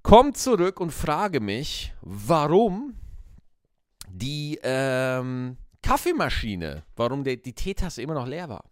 komme 0.02 0.34
zurück 0.34 0.78
und 0.78 0.92
frage 0.92 1.40
mich, 1.40 1.94
warum 2.02 2.94
die 4.10 4.60
ähm, 4.62 5.56
Kaffeemaschine, 5.80 6.82
warum 6.96 7.24
der, 7.24 7.36
die 7.36 7.54
Teetasse 7.54 8.02
immer 8.02 8.12
noch 8.12 8.26
leer 8.26 8.50
war. 8.50 8.67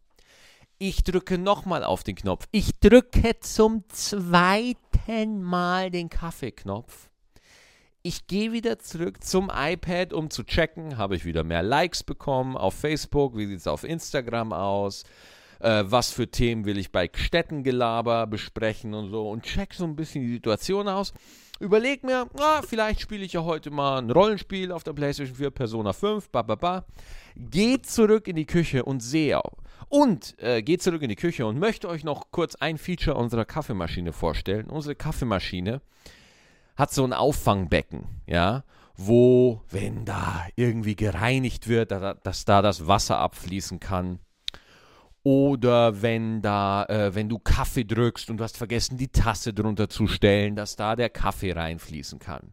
Ich 0.79 1.05
drücke 1.05 1.39
nochmal 1.39 1.83
auf 1.83 2.05
den 2.05 2.17
Knopf. 2.17 2.47
Ich 2.51 2.79
drücke 2.81 3.41
zum 3.41 3.85
zweiten 3.89 5.43
Mal 5.43 5.91
den 5.91 6.11
Kaffeeknopf. 6.11 7.09
Ich 8.03 8.27
gehe 8.27 8.53
wieder 8.53 8.79
zurück 8.79 9.25
zum 9.25 9.51
iPad, 9.51 10.13
um 10.13 10.29
zu 10.29 10.45
checken, 10.45 10.99
habe 10.99 11.17
ich 11.17 11.25
wieder 11.25 11.45
mehr 11.45 11.63
Likes 11.63 12.03
bekommen 12.03 12.59
auf 12.59 12.75
Facebook, 12.75 13.39
wie 13.39 13.47
sieht 13.47 13.61
es 13.61 13.67
auf 13.67 13.85
Instagram 13.85 14.53
aus, 14.53 15.05
äh, 15.61 15.85
was 15.87 16.13
für 16.13 16.31
Themen 16.31 16.67
will 16.67 16.77
ich 16.77 16.93
bei 16.93 17.11
Städtengelaber 17.11 18.27
besprechen 18.27 18.93
und 18.93 19.09
so 19.09 19.31
und 19.31 19.45
check 19.45 19.73
so 19.73 19.85
ein 19.85 19.97
bisschen 19.97 20.25
die 20.25 20.35
Situation 20.35 20.89
aus. 20.89 21.15
Überleg 21.59 22.05
mir, 22.05 22.29
na, 22.37 22.61
vielleicht 22.61 23.01
spiele 23.01 23.25
ich 23.25 23.33
ja 23.33 23.43
heute 23.43 23.71
mal 23.71 23.97
ein 23.97 24.11
Rollenspiel 24.11 24.71
auf 24.73 24.85
der 24.85 24.93
PlayStation 24.93 25.37
4, 25.37 25.51
Persona 25.53 25.95
5, 25.95 26.29
ba, 26.29 26.43
ba, 26.43 26.55
ba. 26.55 26.85
Geh 27.35 27.81
zurück 27.81 28.29
in 28.29 28.37
die 28.37 28.45
Küche 28.45 28.85
und 28.85 29.01
sehe 29.01 29.41
und 29.89 30.35
äh, 30.43 30.63
geht 30.63 30.83
zurück 30.83 31.03
in 31.03 31.09
die 31.09 31.17
Küche 31.17 31.47
und 31.47 31.59
möchte 31.59 31.89
euch 31.89 32.05
noch 32.05 32.31
kurz 32.31 32.55
ein 32.57 32.79
Feature 32.79 33.17
unserer 33.17 33.45
Kaffeemaschine 33.45 34.13
vorstellen. 34.13 34.67
Unsere 34.67 34.95
Kaffeemaschine 34.95 35.81
hat 36.77 36.93
so 36.93 37.05
ein 37.05 37.13
Auffangbecken, 37.13 38.07
ja, 38.27 38.65
wo, 38.97 39.63
wenn 39.71 40.05
da 40.05 40.47
irgendwie 40.57 40.97
gereinigt 40.97 41.69
wird, 41.69 41.91
dass 41.91 42.45
da 42.45 42.63
das 42.63 42.87
Wasser 42.87 43.19
abfließen 43.19 43.81
kann. 43.81 44.19
Oder 45.23 46.03
wenn 46.03 46.41
da, 46.41 46.85
äh, 46.85 47.15
wenn 47.15 47.29
du 47.29 47.39
Kaffee 47.39 47.85
drückst 47.85 48.31
und 48.31 48.37
du 48.37 48.45
hast 48.45 48.57
vergessen, 48.57 48.97
die 48.97 49.09
Tasse 49.09 49.53
drunter 49.53 49.89
zu 49.89 50.07
stellen, 50.07 50.55
dass 50.55 50.77
da 50.77 50.95
der 50.95 51.11
Kaffee 51.11 51.53
reinfließen 51.53 52.21
kann. 52.21 52.53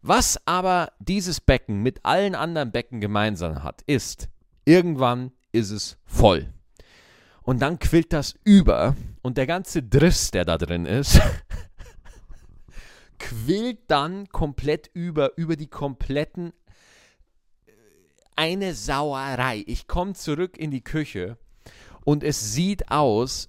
Was 0.00 0.38
aber 0.46 0.92
dieses 0.98 1.40
Becken 1.40 1.82
mit 1.82 2.04
allen 2.04 2.34
anderen 2.34 2.70
Becken 2.70 3.00
gemeinsam 3.00 3.64
hat, 3.64 3.82
ist, 3.86 4.28
irgendwann 4.64 5.32
ist 5.54 5.70
es 5.70 5.96
voll. 6.04 6.52
Und 7.42 7.60
dann 7.62 7.78
quillt 7.78 8.12
das 8.12 8.34
über 8.44 8.96
und 9.22 9.38
der 9.38 9.46
ganze 9.46 9.82
Driss, 9.82 10.30
der 10.30 10.44
da 10.44 10.58
drin 10.58 10.86
ist, 10.86 11.20
quillt 13.18 13.80
dann 13.88 14.28
komplett 14.28 14.90
über, 14.92 15.36
über 15.36 15.56
die 15.56 15.66
kompletten 15.66 16.52
äh, 17.66 17.72
eine 18.36 18.74
Sauerei. 18.74 19.62
Ich 19.66 19.86
komme 19.86 20.14
zurück 20.14 20.58
in 20.58 20.70
die 20.70 20.82
Küche 20.82 21.38
und 22.04 22.24
es 22.24 22.52
sieht 22.52 22.90
aus, 22.90 23.48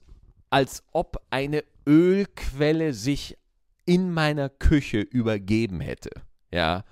als 0.50 0.84
ob 0.91 1.22
eine 1.30 1.63
Ölquelle 1.88 2.94
sich 2.94 3.38
in 3.86 4.13
meiner 4.13 4.50
Küche 4.50 5.00
übergeben 5.00 5.80
hätte. 5.80 6.12
Ja. 6.52 6.84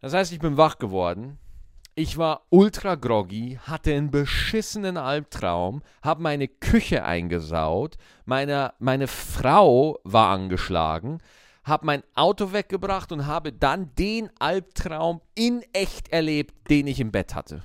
Das 0.00 0.14
heißt, 0.14 0.32
ich 0.32 0.40
bin 0.40 0.56
wach 0.56 0.78
geworden. 0.78 1.38
Ich 1.94 2.16
war 2.16 2.46
ultra 2.48 2.94
groggy, 2.94 3.58
hatte 3.64 3.92
einen 3.92 4.10
beschissenen 4.10 4.96
Albtraum, 4.96 5.82
habe 6.02 6.22
meine 6.22 6.48
Küche 6.48 7.04
eingesaut, 7.04 7.96
meine, 8.24 8.72
meine 8.78 9.06
Frau 9.06 9.98
war 10.02 10.30
angeschlagen, 10.30 11.18
habe 11.64 11.84
mein 11.84 12.02
Auto 12.14 12.54
weggebracht 12.54 13.12
und 13.12 13.26
habe 13.26 13.52
dann 13.52 13.94
den 13.96 14.30
Albtraum 14.38 15.20
in 15.34 15.62
echt 15.74 16.10
erlebt, 16.10 16.70
den 16.70 16.86
ich 16.86 16.98
im 16.98 17.12
Bett 17.12 17.34
hatte. 17.34 17.62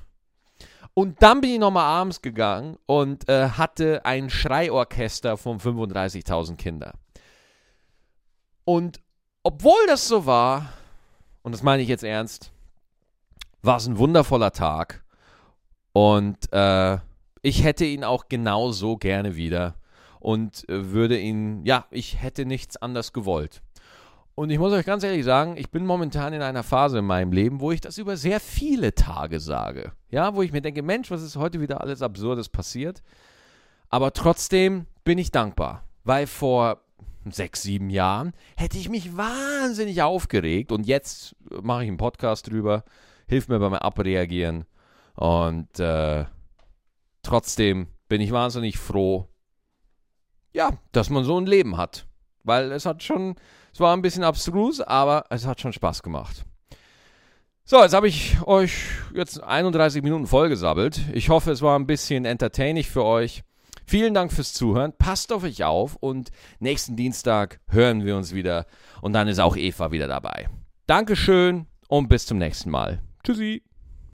Und 0.94 1.22
dann 1.24 1.40
bin 1.40 1.52
ich 1.52 1.60
nochmal 1.60 1.86
abends 1.86 2.22
gegangen 2.22 2.78
und 2.86 3.30
äh, 3.30 3.52
hatte 3.52 4.04
ein 4.06 4.30
Schreiorchester 4.30 5.38
von 5.38 5.60
35.000 5.60 6.58
Kindern. 6.58 6.98
Und 8.66 9.00
obwohl 9.44 9.88
das 9.88 10.06
so 10.06 10.26
war, 10.26 10.74
und 11.44 11.54
das 11.54 11.64
meine 11.64 11.82
ich 11.82 11.88
jetzt 11.88 12.04
ernst, 12.04 12.52
war 13.62 13.78
es 13.78 13.88
ein 13.88 13.98
wundervoller 13.98 14.52
Tag. 14.52 15.04
Und 15.94 16.52
äh, 16.54 16.98
ich 17.42 17.64
hätte 17.64 17.86
ihn 17.86 18.04
auch 18.04 18.28
genau 18.30 18.72
so 18.72 18.98
gerne 18.98 19.36
wieder 19.36 19.76
und 20.20 20.68
äh, 20.70 20.92
würde 20.92 21.20
ihn, 21.20 21.66
ja, 21.66 21.86
ich 21.92 22.22
hätte 22.22 22.46
nichts 22.46 22.78
anders 22.78 23.14
gewollt. 23.14 23.62
Und 24.36 24.52
ich 24.52 24.60
muss 24.60 24.72
euch 24.72 24.86
ganz 24.86 25.04
ehrlich 25.04 25.26
sagen, 25.26 25.58
ich 25.58 25.72
bin 25.72 25.84
momentan 25.84 26.34
in 26.34 26.44
einer 26.44 26.62
Phase 26.62 27.00
in 27.00 27.06
meinem 27.06 27.32
Leben, 27.32 27.60
wo 27.60 27.72
ich 27.72 27.82
das 27.82 27.98
über 27.98 28.18
sehr 28.18 28.40
viele 28.40 28.94
Tage 28.94 29.40
sage. 29.40 29.94
Ja, 30.12 30.36
wo 30.36 30.44
ich 30.44 30.52
mir 30.52 30.62
denke, 30.62 30.84
Mensch, 30.84 31.10
was 31.10 31.24
ist 31.24 31.38
heute 31.38 31.60
wieder 31.60 31.82
alles 31.82 32.04
Absurdes 32.04 32.48
passiert? 32.48 33.02
Aber 33.90 34.14
trotzdem 34.14 34.86
bin 35.04 35.18
ich 35.18 35.32
dankbar, 35.32 35.84
weil 36.04 36.28
vor 36.28 36.82
sechs, 37.30 37.64
sieben 37.64 37.90
Jahren 37.90 38.34
hätte 38.56 38.78
ich 38.78 38.90
mich 38.90 39.18
wahnsinnig 39.18 40.04
aufgeregt 40.04 40.72
und 40.72 40.86
jetzt 40.86 41.36
mache 41.62 41.84
ich 41.84 41.88
einen 41.88 41.98
Podcast 41.98 42.48
drüber, 42.50 42.84
hilft 43.28 43.50
mir 43.50 43.60
beim 43.60 43.74
Abreagieren 43.74 44.66
und 45.16 45.80
äh, 45.80 46.26
trotzdem 47.24 47.88
bin 48.08 48.22
ich 48.22 48.32
wahnsinnig 48.32 48.78
froh, 48.78 49.28
ja, 50.54 50.72
dass 50.92 51.10
man 51.10 51.24
so 51.24 51.40
ein 51.40 51.46
Leben 51.46 51.78
hat, 51.78 52.08
weil 52.44 52.72
es 52.72 52.86
hat 52.86 53.04
schon, 53.04 53.36
es 53.74 53.80
war 53.80 53.96
ein 53.96 54.02
bisschen 54.02 54.24
abstrus, 54.24 54.82
aber 54.82 55.26
es 55.30 55.46
hat 55.46 55.62
schon 55.62 55.74
Spaß 55.74 56.04
gemacht. 56.04 56.46
So, 57.70 57.82
jetzt 57.82 57.94
habe 57.94 58.08
ich 58.08 58.38
euch 58.46 58.72
jetzt 59.14 59.44
31 59.44 60.02
Minuten 60.02 60.26
vollgesabbelt. 60.26 61.02
Ich 61.12 61.28
hoffe, 61.28 61.52
es 61.52 61.62
war 61.62 61.78
ein 61.78 61.86
bisschen 61.86 62.24
entertaining 62.24 62.86
für 62.86 63.04
euch. 63.04 63.44
Vielen 63.86 64.14
Dank 64.14 64.32
fürs 64.32 64.54
Zuhören. 64.54 64.94
Passt 64.98 65.34
auf 65.34 65.44
euch 65.44 65.64
auf 65.66 65.96
und 65.98 66.30
nächsten 66.60 66.96
Dienstag 66.96 67.60
hören 67.68 68.06
wir 68.06 68.16
uns 68.16 68.34
wieder 68.34 68.66
und 69.02 69.14
dann 69.14 69.28
ist 69.28 69.40
auch 69.40 69.58
Eva 69.58 69.92
wieder 69.92 70.08
dabei. 70.08 70.50
Dankeschön 70.88 71.68
und 71.90 72.08
bis 72.08 72.26
zum 72.26 72.38
nächsten 72.38 72.70
Mal. 72.70 73.02
Tschüssi. 73.28 73.62